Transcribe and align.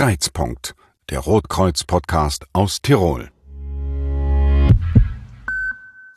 Kreizpunkt, 0.00 0.74
der 1.10 1.18
Rotkreuz-Podcast 1.18 2.46
aus 2.54 2.80
Tirol. 2.80 3.30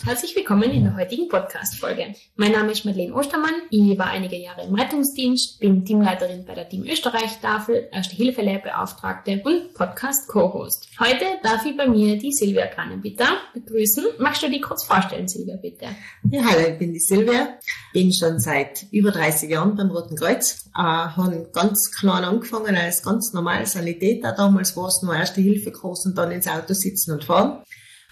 Herzlich 0.02 0.36
willkommen 0.36 0.70
in 0.70 0.84
der 0.84 0.98
heutigen 0.98 1.30
Podcast-Folge. 1.30 2.14
Mein 2.36 2.52
Name 2.52 2.74
ist 2.74 2.84
Madeleine 2.84 3.14
Ostermann. 3.14 3.54
Ich 3.70 3.98
war 3.98 4.08
einige 4.08 4.36
Jahre 4.36 4.66
im 4.66 4.76
Rettungsdienst, 4.76 5.62
bin 5.62 5.86
Teamleiterin 5.86 6.44
bei 6.44 6.56
der 6.56 6.68
Team 6.68 6.84
Österreich-Tafel, 6.84 7.88
Erste-Hilfe-Lehrbeauftragte 7.90 9.42
und 9.46 9.74
Podcast-Co-Host. 9.74 10.90
Heute 11.00 11.24
darf 11.42 11.66
ich 11.66 11.78
bei 11.78 11.88
mir 11.88 12.18
die 12.18 12.34
Silvia 12.34 12.68
Kranenbitter 12.68 13.28
begrüßen. 13.54 14.04
Magst 14.18 14.44
du 14.44 14.50
dich 14.50 14.62
kurz 14.62 14.84
vorstellen, 14.84 15.30
Silvia, 15.30 15.56
bitte? 15.56 15.86
Ja, 16.30 16.44
hallo, 16.44 16.68
ich 16.68 16.78
bin 16.80 16.92
die 16.92 17.00
Silvia. 17.00 17.60
Bin 17.94 18.12
schon 18.12 18.40
seit 18.40 18.88
über 18.92 19.12
30 19.12 19.50
Jahren 19.50 19.78
beim 19.78 19.90
Roten 19.90 20.18
Kreuz. 20.18 20.70
Äh, 20.76 20.82
habe 20.82 21.50
ganz 21.54 21.92
klein 21.98 22.26
angefangen 22.26 22.76
als 22.76 23.04
ganz 23.04 23.32
normal 23.32 23.66
Sanitäter. 23.68 24.34
Damals 24.34 24.76
war 24.76 24.88
es 24.88 25.02
nur 25.02 25.16
Erste-Hilfe-Kurs 25.16 26.08
und 26.08 26.18
dann 26.18 26.32
ins 26.32 26.48
Auto 26.48 26.74
sitzen 26.74 27.14
und 27.14 27.24
fahren 27.24 27.64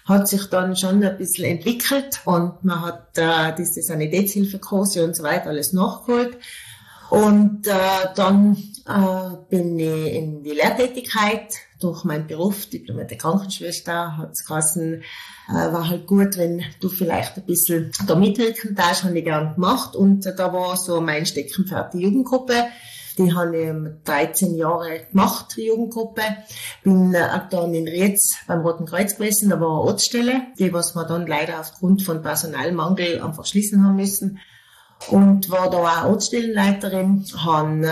hat 0.04 0.28
sich 0.28 0.46
dann 0.46 0.76
schon 0.76 1.02
ein 1.02 1.18
bisschen 1.18 1.44
entwickelt 1.44 2.20
und 2.24 2.64
man 2.64 2.82
hat 2.82 3.16
äh, 3.16 3.54
diese 3.56 3.82
Sanitätshilfekurse 3.82 5.04
und 5.04 5.14
so 5.16 5.22
weiter 5.22 5.50
alles 5.50 5.72
nachgeholt. 5.72 6.38
Und 7.10 7.66
äh, 7.66 8.08
dann 8.16 8.56
äh, 8.86 9.36
bin 9.50 9.78
ich 9.78 10.14
in 10.14 10.42
die 10.42 10.52
Lehrtätigkeit 10.52 11.52
durch 11.78 12.04
meinen 12.04 12.26
Beruf, 12.26 12.66
diplomierte 12.66 13.16
Krankenschwester, 13.16 14.16
hat's 14.16 14.46
geheißen, 14.46 15.02
äh, 15.50 15.52
war 15.52 15.88
halt 15.88 16.06
gut, 16.06 16.38
wenn 16.38 16.62
du 16.80 16.88
vielleicht 16.88 17.36
ein 17.36 17.44
bisschen 17.44 17.92
da 18.06 18.14
mitwirken 18.14 18.74
darfst, 18.74 19.04
habe 19.04 19.18
ich 19.18 19.24
gern 19.24 19.54
gemacht. 19.54 19.94
Und 19.94 20.24
äh, 20.24 20.34
da 20.34 20.52
war 20.52 20.76
so 20.76 21.00
mein 21.00 21.26
Steckenpferd 21.26 21.94
die 21.94 21.98
Jugendgruppe. 21.98 22.54
Die 23.18 23.34
habe 23.34 23.56
ich 23.56 24.04
13 24.04 24.56
Jahre 24.56 25.06
gemacht, 25.10 25.54
die 25.56 25.66
Jugendgruppe. 25.66 26.22
Bin 26.82 27.14
äh, 27.14 27.40
dann 27.50 27.74
in 27.74 27.88
Rietz 27.88 28.34
beim 28.46 28.60
Roten 28.60 28.86
Kreuz 28.86 29.16
gewesen, 29.16 29.50
da 29.50 29.60
war 29.60 29.80
eine 29.80 29.80
Ortsstelle, 29.80 30.42
die 30.58 30.72
was 30.72 30.94
wir 30.94 31.04
dann 31.04 31.26
leider 31.26 31.60
aufgrund 31.60 32.02
von 32.02 32.22
Personalmangel 32.22 33.20
einfach 33.20 33.46
schließen 33.46 33.84
haben 33.84 33.96
müssen. 33.96 34.38
Und 35.08 35.50
war 35.50 35.68
da 35.68 35.78
auch 35.78 36.10
Ortsstellenleiterin, 36.10 37.24
habe 37.36 37.86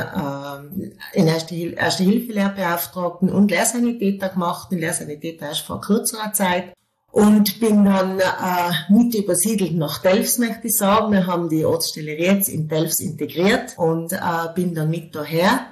äh, 1.14 1.18
in 1.18 1.26
Erste, 1.26 1.56
Erste 1.56 2.04
Hilfe 2.04 2.32
Lehrbeauftragten 2.32 3.30
und 3.30 3.50
Lehrsanitäter 3.50 4.28
gemacht, 4.28 4.70
den 4.70 4.78
Lehrsanitäter 4.78 5.46
erst 5.46 5.62
vor 5.62 5.80
kürzerer 5.80 6.32
Zeit 6.32 6.72
und 7.12 7.58
bin 7.58 7.84
dann 7.84 8.20
äh, 8.20 8.72
mit 8.88 9.14
übersiedelt 9.14 9.74
nach 9.74 9.98
Delfs, 9.98 10.38
möchte 10.38 10.68
ich 10.68 10.76
sagen. 10.76 11.12
Wir 11.12 11.26
haben 11.26 11.48
die 11.48 11.64
Ortsstelle 11.64 12.12
Rietz 12.12 12.48
in 12.48 12.68
Delfs 12.68 13.00
integriert 13.00 13.74
und 13.76 14.12
äh, 14.12 14.18
bin 14.54 14.74
dann 14.74 14.90
mit 14.90 15.14
daher. 15.14 15.66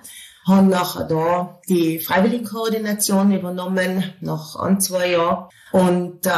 Haben 0.46 0.68
nachher 0.68 1.04
da 1.04 1.60
die 1.68 1.98
Freiwilligenkoordination 1.98 3.32
übernommen, 3.32 4.14
nach 4.20 4.56
ein, 4.56 4.80
zwei 4.80 5.12
Jahren. 5.12 5.48
Und 5.72 6.26
äh, 6.26 6.30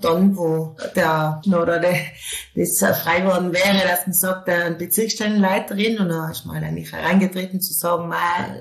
dann, 0.00 0.36
wo 0.36 0.74
der, 0.96 1.42
oder 1.46 1.78
der, 1.78 1.96
das 2.56 2.78
frei 3.02 3.26
worden 3.26 3.52
wäre, 3.52 3.86
dass 3.86 4.06
man 4.06 4.14
sagt, 4.14 4.48
eine 4.48 4.74
Bezirksstellenleiterin, 4.74 5.98
und 5.98 6.08
da 6.08 6.30
ist 6.30 6.46
mal 6.46 6.64
eigentlich 6.64 6.90
hereingetreten 6.90 7.60
zu 7.60 7.74
sagen, 7.74 8.10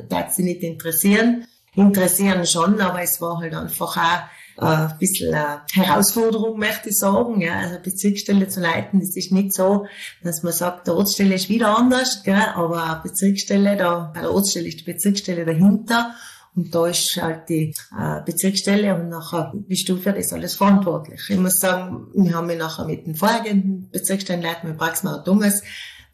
das 0.09 0.35
sie 0.35 0.43
nicht 0.43 0.61
interessieren. 0.61 1.47
Interessieren 1.73 2.45
schon, 2.45 2.81
aber 2.81 3.01
es 3.01 3.21
war 3.21 3.39
halt 3.39 3.53
einfach 3.53 3.95
auch 3.95 4.19
ein 4.57 4.97
bisschen 4.99 5.33
eine 5.33 5.61
Herausforderung, 5.71 6.57
möchte 6.57 6.89
ich 6.89 6.97
sagen. 6.97 7.41
Ja, 7.41 7.59
also 7.59 7.79
Bezirksstelle 7.81 8.47
zu 8.47 8.59
leiten, 8.59 8.99
das 8.99 9.15
ist 9.15 9.31
nicht 9.31 9.53
so, 9.53 9.85
dass 10.23 10.43
man 10.43 10.53
sagt, 10.53 10.87
der 10.87 10.95
Ortsstelle 10.95 11.35
ist 11.35 11.49
wieder 11.49 11.77
anders, 11.77 12.23
gell, 12.23 12.41
aber 12.55 13.01
Bezirksstelle, 13.03 13.77
da, 13.77 14.11
bei 14.13 14.21
der 14.21 14.33
Ortsstelle 14.33 14.67
ist 14.67 14.79
die 14.79 14.91
Bezirksstelle 14.91 15.45
dahinter. 15.45 16.15
Und 16.55 16.73
da 16.73 16.87
ist 16.87 17.19
halt 17.21 17.49
die 17.49 17.71
äh, 17.95 18.21
Bezirksstelle 18.25 18.95
und 18.95 19.09
nachher 19.09 19.53
bist 19.53 19.87
du 19.89 19.97
für 19.97 20.11
das 20.11 20.33
alles 20.33 20.55
verantwortlich. 20.55 21.21
Ich 21.29 21.37
muss 21.37 21.59
sagen, 21.59 22.07
wir 22.15 22.33
haben 22.33 22.47
mich 22.47 22.57
nachher 22.57 22.85
mit 22.85 23.05
dem 23.05 23.13
vorhergehenden 23.13 23.91
Bezirksstellenleiter, 23.91 24.65
mit 24.65 24.79
Praxmar 24.79 25.23
Thomas, 25.23 25.61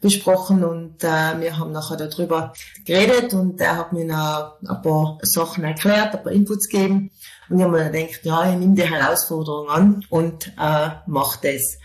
besprochen 0.02 0.62
und 0.62 1.02
äh, 1.02 1.40
wir 1.40 1.56
haben 1.56 1.72
nachher 1.72 1.96
darüber 1.96 2.52
geredet 2.84 3.32
und 3.32 3.58
er 3.58 3.78
hat 3.78 3.94
mir 3.94 4.04
noch 4.04 4.60
ein 4.60 4.82
paar 4.82 5.18
Sachen 5.22 5.64
erklärt, 5.64 6.14
ein 6.14 6.22
paar 6.22 6.32
Inputs 6.32 6.68
gegeben 6.68 7.10
und 7.48 7.58
ich 7.58 7.64
habe 7.64 7.78
mir 7.78 7.90
gedacht, 7.90 8.20
ja, 8.24 8.50
ich 8.50 8.58
nehme 8.58 8.74
die 8.74 8.82
Herausforderung 8.82 9.68
an 9.68 10.04
und 10.08 10.48
äh, 10.58 10.90
mache 11.06 11.38
das. 11.42 11.78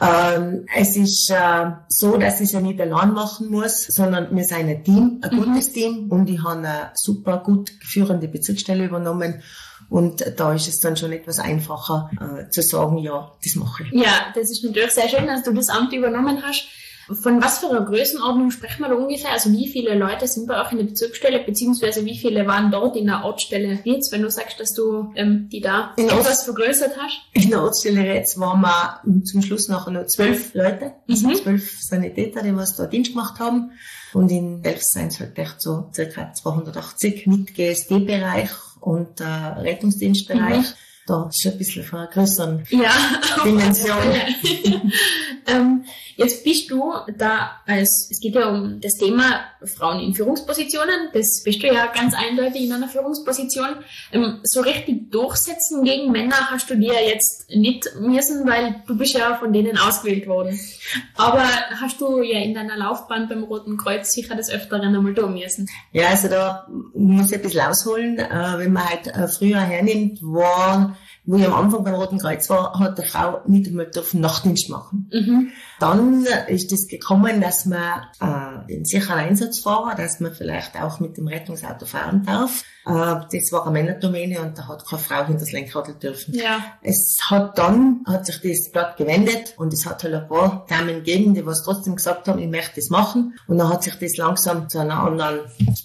Ähm, 0.00 0.66
es 0.76 0.96
ist 0.96 1.30
äh, 1.30 1.70
so, 1.88 2.18
dass 2.18 2.40
ich 2.40 2.46
es 2.46 2.52
ja 2.52 2.60
nicht 2.60 2.80
allein 2.80 3.12
machen 3.12 3.50
muss, 3.50 3.86
sondern 3.86 4.34
wir 4.36 4.44
sind 4.44 4.68
ein 4.68 4.84
Team, 4.84 5.20
ein 5.22 5.34
mhm. 5.34 5.44
gutes 5.44 5.72
Team 5.72 6.10
und 6.10 6.28
ich 6.28 6.42
habe 6.42 6.58
eine 6.58 6.90
super 6.94 7.38
gut 7.38 7.70
führende 7.82 8.28
Bezirksstelle 8.28 8.84
übernommen 8.84 9.42
und 9.88 10.22
da 10.36 10.52
ist 10.52 10.68
es 10.68 10.80
dann 10.80 10.96
schon 10.96 11.12
etwas 11.12 11.38
einfacher 11.38 12.10
äh, 12.20 12.50
zu 12.50 12.60
sagen, 12.60 12.98
ja, 12.98 13.32
das 13.42 13.54
mache 13.54 13.84
ich. 13.84 13.92
Ja, 13.92 14.32
das 14.34 14.50
ist 14.50 14.64
natürlich 14.64 14.90
sehr 14.90 15.08
schön, 15.08 15.26
dass 15.26 15.44
du 15.44 15.52
das 15.52 15.68
Amt 15.68 15.92
übernommen 15.92 16.42
hast. 16.42 16.68
Von 17.08 17.40
was 17.40 17.58
für 17.58 17.70
einer 17.70 17.84
Größenordnung 17.84 18.50
sprechen 18.50 18.82
wir 18.82 18.88
da 18.88 18.96
ungefähr? 18.96 19.30
Also 19.30 19.52
wie 19.52 19.68
viele 19.68 19.94
Leute 19.94 20.26
sind 20.26 20.48
bei 20.48 20.60
euch 20.60 20.72
in 20.72 20.78
der 20.78 20.86
Bezirksstelle, 20.86 21.38
beziehungsweise 21.44 22.04
wie 22.04 22.18
viele 22.18 22.46
waren 22.46 22.72
dort 22.72 22.96
in 22.96 23.06
der 23.06 23.24
Ortsstelle 23.24 23.78
jetzt, 23.84 24.10
wenn 24.10 24.22
du 24.22 24.30
sagst, 24.30 24.58
dass 24.58 24.72
du 24.72 25.12
ähm, 25.14 25.48
die 25.50 25.60
da 25.60 25.94
in 25.96 26.08
etwas 26.08 26.44
vergrößert 26.44 26.96
hast? 27.00 27.20
In 27.32 27.50
der 27.50 27.62
Ortsstelle 27.62 28.04
jetzt 28.04 28.40
waren 28.40 28.60
wir 28.60 29.00
zum 29.24 29.42
Schluss 29.42 29.68
nachher 29.68 29.92
nur 29.92 30.06
zwölf 30.08 30.52
Leute, 30.54 30.94
also 31.08 31.28
mhm. 31.28 31.34
zwölf 31.36 31.80
Sanitäter, 31.80 32.42
die 32.42 32.56
was 32.56 32.74
da 32.76 32.86
Dienst 32.86 33.12
gemacht 33.12 33.38
haben. 33.38 33.70
Und 34.12 34.30
in 34.30 34.62
Delft 34.62 34.90
sind 34.90 35.12
es 35.12 35.20
halt 35.20 35.38
echt 35.38 35.60
so 35.60 35.90
circa 35.94 36.32
280 36.32 37.26
mit 37.26 37.54
GSD-Bereich 37.54 38.50
und 38.80 39.20
äh, 39.20 39.24
Rettungsdienstbereich. 39.24 40.58
Mhm. 40.58 40.74
Da 41.06 41.28
ist 41.28 41.46
ein 41.46 41.56
bisschen 41.56 41.84
von 41.84 42.00
einer 42.00 42.08
größeren 42.08 42.64
ja, 42.70 42.90
Dimension. 43.44 43.96
ähm, 45.46 45.84
Jetzt 46.16 46.44
bist 46.44 46.70
du 46.70 46.94
da 47.18 47.60
als, 47.66 48.08
es 48.10 48.20
geht 48.20 48.34
ja 48.34 48.48
um 48.48 48.80
das 48.80 48.94
Thema 48.94 49.44
Frauen 49.64 50.00
in 50.00 50.14
Führungspositionen, 50.14 51.10
das 51.12 51.42
bist 51.44 51.62
du 51.62 51.66
ja 51.66 51.86
ganz 51.86 52.14
eindeutig 52.14 52.64
in 52.64 52.72
einer 52.72 52.88
Führungsposition. 52.88 53.76
Ähm, 54.12 54.40
so 54.42 54.62
richtig 54.62 55.10
durchsetzen 55.10 55.84
gegen 55.84 56.10
Männer 56.10 56.50
hast 56.50 56.70
du 56.70 56.76
dir 56.76 56.94
jetzt 57.06 57.50
nicht 57.50 57.86
müssen, 58.00 58.46
weil 58.46 58.82
du 58.86 58.96
bist 58.96 59.14
ja 59.14 59.36
von 59.36 59.52
denen 59.52 59.76
ausgewählt 59.76 60.26
worden. 60.26 60.58
Aber 61.16 61.44
hast 61.80 62.00
du 62.00 62.22
ja 62.22 62.40
in 62.40 62.54
deiner 62.54 62.78
Laufbahn 62.78 63.28
beim 63.28 63.44
Roten 63.44 63.76
Kreuz 63.76 64.12
sicher 64.12 64.34
das 64.34 64.48
Öfteren 64.48 64.94
einmal 64.94 65.14
tun 65.14 65.34
müssen. 65.34 65.68
Ja, 65.92 66.08
also 66.08 66.28
da 66.28 66.66
muss 66.94 67.30
ich 67.30 67.36
ein 67.36 67.42
bisschen 67.42 67.60
ausholen. 67.60 68.18
Äh, 68.18 68.58
wenn 68.58 68.72
man 68.72 68.88
halt 68.88 69.06
äh, 69.08 69.28
früher 69.28 69.60
hernimmt, 69.60 70.20
war 70.22 70.96
wo 71.26 71.36
ich 71.36 71.46
am 71.46 71.54
Anfang 71.54 71.82
beim 71.82 71.94
Roten 71.94 72.18
Kreuz 72.18 72.48
war, 72.48 72.78
hat 72.78 72.98
eine 72.98 73.08
Frau 73.08 73.40
nicht 73.46 73.66
einmal 73.68 73.86
dürfen 73.86 74.20
Nachtdienst 74.20 74.70
machen. 74.70 75.10
Mhm. 75.12 75.50
Dann 75.80 76.24
ist 76.46 76.72
es 76.72 76.86
gekommen, 76.86 77.40
dass 77.40 77.66
man 77.66 78.02
äh, 78.20 78.66
den 78.68 78.84
sicheren 78.84 79.18
Einsatz 79.18 79.58
fahren, 79.58 79.96
dass 79.96 80.20
man 80.20 80.32
vielleicht 80.32 80.80
auch 80.80 81.00
mit 81.00 81.16
dem 81.16 81.26
Rettungsauto 81.26 81.84
fahren 81.84 82.22
darf. 82.24 82.62
Äh, 82.86 82.92
das 82.92 83.50
war 83.50 83.64
eine 83.64 83.72
Männerdomäne 83.72 84.40
und 84.40 84.56
da 84.56 84.68
hat 84.68 84.88
keine 84.88 85.02
Frau 85.02 85.24
hinter 85.24 85.40
das 85.40 85.52
Lenkrad 85.52 86.02
dürfen. 86.02 86.34
Ja. 86.34 86.60
Es 86.82 87.18
hat 87.28 87.58
dann, 87.58 88.04
hat 88.06 88.24
sich 88.24 88.40
das 88.40 88.70
Blatt 88.70 88.96
gewendet 88.96 89.54
und 89.56 89.72
es 89.72 89.84
hat 89.84 90.04
halt 90.04 90.14
ein 90.14 90.28
paar 90.28 90.64
Damen 90.68 90.96
gegeben, 90.96 91.34
die 91.34 91.44
was 91.44 91.64
trotzdem 91.64 91.96
gesagt 91.96 92.28
haben, 92.28 92.38
ich 92.38 92.48
möchte 92.48 92.76
das 92.76 92.88
machen. 92.88 93.34
Und 93.48 93.58
dann 93.58 93.68
hat 93.68 93.82
sich 93.82 93.98
das 93.98 94.16
langsam 94.16 94.68
zu 94.68 94.78
einer 94.78 95.00
anderen, 95.00 95.40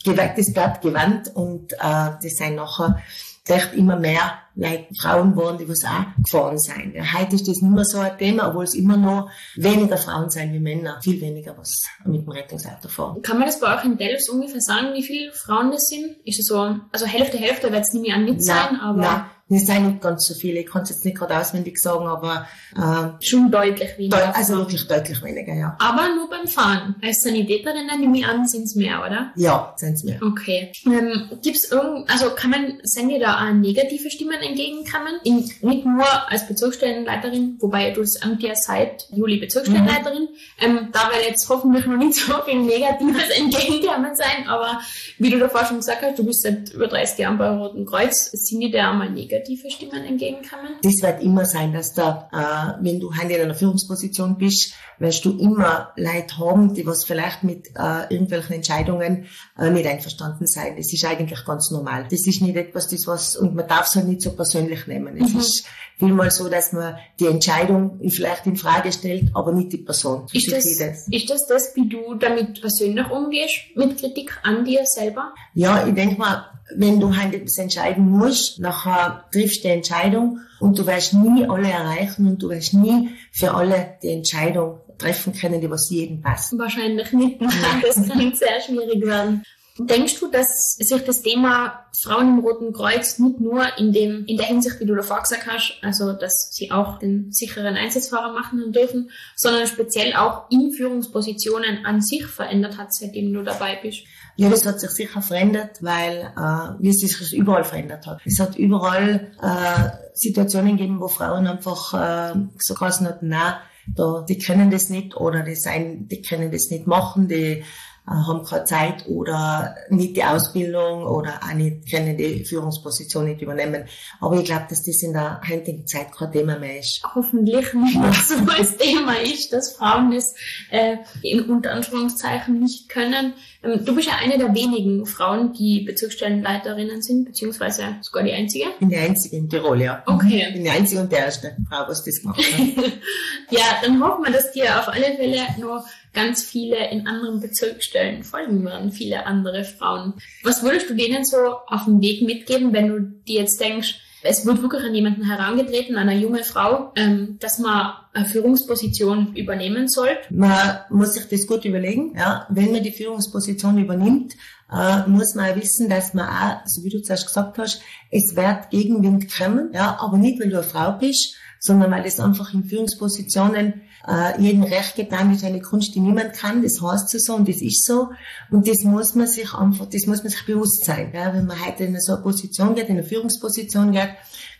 das 0.05 0.53
Blatt 0.53 0.81
gewandt 0.81 1.31
und 1.33 1.73
äh, 1.73 1.77
das 2.21 2.35
sind 2.37 2.55
nachher 2.55 3.01
echt 3.49 3.73
immer 3.73 3.97
mehr 3.97 4.39
Leute, 4.55 4.87
Frauen 4.99 5.35
waren, 5.35 5.57
die 5.57 5.67
was 5.67 5.83
auch 5.85 6.23
gefahren 6.23 6.57
sind. 6.59 6.93
Ja, 6.93 7.03
heute 7.13 7.35
ist 7.35 7.47
das 7.47 7.61
nicht 7.61 7.73
mehr 7.73 7.85
so 7.85 7.99
ein 7.99 8.17
Thema, 8.17 8.49
obwohl 8.49 8.65
es 8.65 8.75
immer 8.75 8.97
noch 8.97 9.29
weniger 9.55 9.97
Frauen 9.97 10.29
sind 10.29 10.53
wie 10.53 10.59
Männer, 10.59 10.99
viel 11.01 11.21
weniger 11.21 11.57
was 11.57 11.83
mit 12.05 12.21
dem 12.21 12.29
Rettungsauto 12.29 12.89
fahren. 12.89 13.21
Kann 13.21 13.37
man 13.37 13.47
das 13.47 13.59
bei 13.59 13.75
euch 13.75 13.85
in 13.85 13.97
Delfs 13.97 14.29
ungefähr 14.29 14.61
sagen, 14.61 14.93
wie 14.93 15.03
viele 15.03 15.31
Frauen 15.31 15.71
das 15.71 15.87
sind? 15.87 16.17
Ist 16.25 16.39
es 16.39 16.47
so, 16.47 16.75
also 16.91 17.05
Hälfte, 17.05 17.37
Hälfte 17.37 17.71
wird 17.71 17.81
es 17.81 17.93
nicht 17.93 18.07
mehr 18.07 18.15
an 18.15 18.25
mit 18.25 18.43
sein, 18.43 18.79
aber... 18.79 19.01
Nein. 19.01 19.25
Es 19.51 19.65
sind 19.65 19.87
nicht 19.87 20.01
ganz 20.01 20.25
so 20.25 20.33
viele, 20.33 20.61
ich 20.61 20.67
kann 20.67 20.83
es 20.83 20.89
jetzt 20.89 21.03
nicht 21.03 21.17
gerade 21.17 21.37
auswendig 21.37 21.77
sagen, 21.77 22.07
aber 22.07 22.47
äh, 22.75 23.23
schon 23.23 23.51
deutlich 23.51 23.97
weniger. 23.97 24.17
Deut 24.17 24.35
also 24.35 24.57
wirklich 24.57 24.87
deutlich 24.87 25.21
weniger, 25.21 25.53
ja. 25.53 25.75
Aber 25.79 26.07
nur 26.15 26.29
beim 26.29 26.47
Fahren. 26.47 26.95
Als 27.01 27.21
Sanitäterin 27.21 27.87
nehme 27.99 28.17
ich 28.17 28.25
an, 28.25 28.47
sind 28.47 28.63
es 28.63 28.75
mehr, 28.75 28.99
oder? 29.05 29.31
Ja, 29.35 29.73
sind 29.75 29.93
es 29.93 30.03
mehr. 30.03 30.19
Okay. 30.21 30.71
Ähm, 30.85 31.29
gibt's 31.41 31.69
irgend, 31.69 32.09
also 32.09 32.29
kann 32.29 32.51
man, 32.51 32.79
sind 32.83 33.09
dir 33.09 33.19
da 33.19 33.45
auch 33.45 33.53
negative 33.53 34.09
Stimmen 34.09 34.39
entgegenkommen? 34.41 35.19
In, 35.23 35.49
nicht 35.61 35.85
nur 35.85 36.05
als 36.29 36.47
Bezirksstellenleiterin, 36.47 37.57
wobei 37.59 37.91
du 37.91 38.01
es 38.01 38.21
Amt 38.21 38.41
ja 38.43 38.55
seit 38.55 39.07
Juli 39.11 39.37
Bezirksstellenleiterin, 39.37 40.23
mhm. 40.23 40.65
ähm, 40.65 40.89
da 40.93 41.09
wird 41.11 41.27
jetzt 41.27 41.49
hoffentlich 41.49 41.85
noch 41.85 41.97
nicht 41.97 42.15
so 42.15 42.33
viel 42.45 42.61
Negatives 42.61 43.29
entgegenkommen 43.37 44.15
sein, 44.15 44.47
aber 44.47 44.79
wie 45.17 45.29
du 45.29 45.39
davor 45.39 45.65
schon 45.65 45.77
gesagt 45.77 46.01
hast, 46.03 46.17
du 46.17 46.25
bist 46.25 46.43
seit 46.43 46.73
über 46.73 46.87
30 46.87 47.19
Jahren 47.19 47.37
bei 47.37 47.49
Roten 47.49 47.85
Kreuz, 47.85 48.31
sind 48.31 48.61
die 48.61 48.71
da 48.71 48.91
einmal 48.91 49.09
negativ? 49.09 49.40
Negative 49.41 49.71
Stimmen 49.71 50.05
entgegenkommen? 50.05 50.75
Das 50.81 51.01
wird 51.01 51.21
immer 51.21 51.45
sein, 51.45 51.73
dass 51.73 51.93
da, 51.93 52.29
äh, 52.31 52.83
wenn 52.83 52.99
du 52.99 53.13
heute 53.15 53.33
in 53.33 53.41
einer 53.41 53.55
Führungsposition 53.55 54.37
bist, 54.37 54.73
wirst 54.99 55.25
du 55.25 55.37
immer 55.37 55.91
Leute 55.95 56.37
haben, 56.37 56.73
die 56.73 56.85
was 56.85 57.05
vielleicht 57.05 57.43
mit 57.43 57.67
äh, 57.75 58.13
irgendwelchen 58.13 58.55
Entscheidungen 58.55 59.25
äh, 59.57 59.69
nicht 59.69 59.87
einverstanden 59.87 60.47
sein. 60.47 60.75
Das 60.77 60.91
ist 60.93 61.05
eigentlich 61.05 61.43
ganz 61.45 61.71
normal. 61.71 62.07
Das 62.09 62.25
ist 62.27 62.41
nicht 62.41 62.55
etwas, 62.55 62.89
das 62.89 63.07
was, 63.07 63.35
und 63.35 63.55
man 63.55 63.67
darf 63.67 63.87
es 63.87 63.95
halt 63.95 64.07
nicht 64.07 64.21
so 64.21 64.31
persönlich 64.31 64.87
nehmen. 64.87 65.17
Es 65.17 65.33
mhm. 65.33 65.39
ist 65.39 65.65
vielmal 66.01 66.31
so, 66.31 66.49
dass 66.49 66.73
man 66.73 66.95
die 67.19 67.27
Entscheidung 67.27 67.99
vielleicht 68.09 68.47
in 68.47 68.57
Frage 68.57 68.91
stellt, 68.91 69.29
aber 69.35 69.51
nicht 69.51 69.71
die 69.71 69.77
Person. 69.77 70.25
Ist 70.33 70.51
das, 70.51 70.77
das, 70.77 71.07
ist 71.07 71.29
das 71.29 71.47
das, 71.47 71.75
wie 71.75 71.87
du 71.87 72.15
damit 72.15 72.59
persönlich 72.59 73.07
umgehst, 73.11 73.55
mit 73.75 73.99
Kritik 73.99 74.35
an 74.41 74.65
dir 74.65 74.81
selber? 74.85 75.33
Ja, 75.53 75.85
ich 75.85 75.93
denke 75.93 76.17
mal, 76.17 76.45
wenn 76.75 76.99
du 76.99 77.15
halt 77.15 77.35
etwas 77.35 77.57
entscheiden 77.57 78.09
musst, 78.09 78.59
nachher 78.59 79.25
triffst 79.31 79.63
du 79.63 79.67
die 79.67 79.75
Entscheidung 79.75 80.39
und 80.59 80.79
du 80.79 80.87
wirst 80.87 81.13
nie 81.13 81.45
alle 81.47 81.69
erreichen 81.69 82.27
und 82.27 82.41
du 82.41 82.49
wirst 82.49 82.73
nie 82.73 83.09
für 83.31 83.53
alle 83.53 83.97
die 84.01 84.09
Entscheidung 84.09 84.79
treffen 84.97 85.33
können, 85.33 85.61
die 85.61 85.69
was 85.69 85.89
jedem 85.89 86.21
passt. 86.21 86.57
Wahrscheinlich 86.57 87.11
nicht. 87.13 87.41
Das 87.83 88.07
kann 88.07 88.33
sehr 88.33 88.59
schwierig 88.65 89.05
werden. 89.05 89.43
Denkst 89.77 90.19
du, 90.19 90.29
dass 90.29 90.75
sich 90.75 91.03
das 91.03 91.21
Thema 91.21 91.85
Frauen 92.03 92.37
im 92.37 92.39
Roten 92.39 92.73
Kreuz 92.73 93.19
nicht 93.19 93.39
nur 93.39 93.65
in 93.77 93.93
dem, 93.93 94.25
in 94.25 94.37
der 94.37 94.47
Hinsicht, 94.47 94.79
wie 94.79 94.85
du 94.85 94.95
davor 94.95 95.21
gesagt 95.21 95.47
hast, 95.47 95.77
also, 95.81 96.11
dass 96.11 96.49
sie 96.51 96.71
auch 96.71 96.99
den 96.99 97.31
sicheren 97.31 97.75
Einsatzfahrer 97.75 98.33
machen 98.33 98.73
dürfen, 98.73 99.11
sondern 99.35 99.67
speziell 99.67 100.13
auch 100.13 100.49
in 100.49 100.73
Führungspositionen 100.73 101.85
an 101.85 102.01
sich 102.01 102.25
verändert 102.25 102.77
hat, 102.77 102.93
seitdem 102.93 103.33
du 103.33 103.43
dabei 103.43 103.79
bist? 103.81 104.03
Ja, 104.35 104.49
das 104.49 104.65
hat 104.65 104.79
sich 104.79 104.89
sicher 104.91 105.21
verändert, 105.21 105.77
weil 105.81 106.33
äh, 106.35 106.81
wie 106.81 106.89
es 106.89 106.99
sich 106.99 107.33
überall 107.33 107.63
verändert 107.63 108.07
hat. 108.07 108.21
Es 108.25 108.39
hat 108.39 108.57
überall 108.57 109.31
äh, 109.41 109.89
Situationen 110.13 110.77
gegeben, 110.77 110.99
wo 110.99 111.07
Frauen 111.07 111.47
einfach 111.47 111.93
äh, 111.93 112.35
so 112.57 112.73
quasi 112.73 113.05
hatten, 113.05 113.29
nein, 113.29 113.53
da, 113.87 114.25
die 114.27 114.37
können 114.37 114.69
das 114.69 114.89
nicht 114.89 115.15
oder 115.15 115.43
die, 115.43 115.55
sein, 115.55 116.07
die 116.07 116.21
können 116.21 116.51
das 116.51 116.69
nicht 116.69 116.87
machen, 116.87 117.27
die 117.27 117.63
haben 118.05 118.43
keine 118.43 118.63
Zeit 118.65 119.07
oder 119.07 119.75
nicht 119.89 120.15
die 120.15 120.23
Ausbildung 120.23 121.03
oder 121.03 121.39
auch 121.43 121.53
nicht, 121.53 121.89
können 121.89 122.17
die 122.17 122.43
Führungsposition 122.43 123.25
nicht 123.25 123.41
übernehmen. 123.41 123.85
Aber 124.19 124.37
ich 124.37 124.45
glaube, 124.45 124.65
dass 124.69 124.83
das 124.83 125.03
in 125.03 125.13
der 125.13 125.41
heutigen 125.47 125.85
Zeit 125.85 126.11
kein 126.11 126.31
Thema 126.31 126.57
mehr 126.57 126.79
ist. 126.79 127.01
Hoffentlich 127.15 127.73
nicht 127.73 128.15
so 128.27 128.35
als 128.51 128.77
Thema 128.77 129.13
ist, 129.21 129.53
dass 129.53 129.73
Frauen 129.75 130.11
das 130.11 130.33
äh, 130.71 130.97
in 131.21 131.41
unter 131.41 131.71
Anführungszeichen 131.71 132.59
nicht 132.59 132.89
können. 132.89 133.33
Ähm, 133.63 133.85
du 133.85 133.95
bist 133.95 134.07
ja 134.07 134.15
eine 134.15 134.37
der 134.37 134.53
wenigen 134.53 135.05
Frauen, 135.05 135.53
die 135.53 135.81
Bezirksstellenleiterinnen 135.81 137.01
sind, 137.01 137.25
beziehungsweise 137.25 137.83
sogar 138.01 138.23
die 138.23 138.33
einzige. 138.33 138.65
Ich 138.65 138.77
bin 138.77 138.89
die 138.89 138.97
einzige 138.97 139.37
in 139.37 139.49
Tirol, 139.49 139.81
ja. 139.81 140.03
Okay. 140.07 140.45
Ich 140.47 140.53
bin 140.53 140.63
die 140.63 140.69
einzige 140.69 141.01
und 141.01 141.11
die 141.11 141.17
erste 141.17 141.55
Frau, 141.69 141.87
was 141.87 142.03
das 142.03 142.23
macht. 142.23 142.41
ja, 143.51 143.61
dann 143.83 144.03
hoffen 144.03 144.25
wir, 144.25 144.31
dass 144.31 144.51
dir 144.51 144.79
auf 144.79 144.87
alle 144.87 145.15
Fälle 145.15 145.41
noch 145.59 145.85
ganz 146.13 146.43
viele 146.43 146.89
in 146.91 147.07
anderen 147.07 147.39
Bezirksstellen 147.39 148.23
folgen 148.23 148.65
werden, 148.65 148.91
viele 148.91 149.25
andere 149.25 149.63
Frauen. 149.63 150.13
Was 150.43 150.63
würdest 150.63 150.89
du 150.89 150.95
denen 150.95 151.25
so 151.25 151.37
auf 151.67 151.85
den 151.85 152.01
Weg 152.01 152.21
mitgeben, 152.21 152.73
wenn 152.73 152.87
du 152.89 152.99
dir 153.27 153.41
jetzt 153.41 153.59
denkst, 153.59 153.99
es 154.23 154.45
wird 154.45 154.61
wirklich 154.61 154.83
an 154.83 154.93
jemanden 154.93 155.23
herangetreten, 155.23 155.95
an 155.97 156.07
eine 156.07 156.19
junge 156.19 156.43
Frau, 156.43 156.91
ähm, 156.95 157.37
dass 157.39 157.57
man 157.57 157.93
eine 158.13 158.25
Führungsposition 158.25 159.35
übernehmen 159.35 159.87
sollte? 159.87 160.19
Man 160.29 160.79
muss 160.89 161.13
sich 161.13 161.27
das 161.27 161.47
gut 161.47 161.65
überlegen. 161.65 162.15
Ja. 162.15 162.45
Wenn 162.49 162.71
man 162.71 162.83
die 162.83 162.91
Führungsposition 162.91 163.79
übernimmt, 163.79 164.33
äh, 164.71 165.07
muss 165.07 165.33
man 165.35 165.55
wissen, 165.59 165.89
dass 165.89 166.13
man 166.13 166.27
auch, 166.27 166.61
so 166.65 166.83
wie 166.83 166.89
du 166.89 167.01
zuerst 167.01 167.27
gesagt 167.27 167.57
hast, 167.57 167.81
es 168.11 168.35
wird 168.35 168.69
Gegenwind 168.69 169.35
kommen, 169.35 169.71
ja, 169.73 169.97
aber 169.99 170.17
nicht, 170.17 170.39
weil 170.39 170.49
du 170.49 170.57
eine 170.57 170.67
Frau 170.67 170.91
bist, 170.91 171.35
sondern 171.63 171.91
weil 171.91 172.05
es 172.05 172.19
einfach 172.19 172.55
in 172.55 172.63
Führungspositionen 172.63 173.81
äh, 174.07 174.41
jedem 174.41 174.63
recht 174.63 174.95
getan 174.95 175.31
ist 175.31 175.43
eine 175.43 175.61
Kunst, 175.61 175.93
die 175.93 175.99
niemand 175.99 176.33
kann. 176.33 176.63
Das 176.63 176.81
heißt 176.81 177.09
so 177.23 177.35
und 177.35 177.47
das 177.47 177.61
ist 177.61 177.85
so. 177.85 178.09
Und 178.49 178.67
das 178.67 178.81
muss 178.83 179.13
man 179.13 179.27
sich 179.27 179.53
einfach, 179.53 179.85
das 179.85 180.07
muss 180.07 180.23
man 180.23 180.31
sich 180.31 180.43
bewusst 180.47 180.83
sein. 180.83 181.11
Ja, 181.13 181.31
wenn 181.35 181.45
man 181.45 181.63
heute 181.63 181.83
in 181.83 182.01
so 182.01 182.13
eine 182.13 182.23
Position 182.23 182.73
geht, 182.73 182.89
in 182.89 182.97
eine 182.97 183.03
Führungsposition 183.03 183.91
geht, 183.91 184.09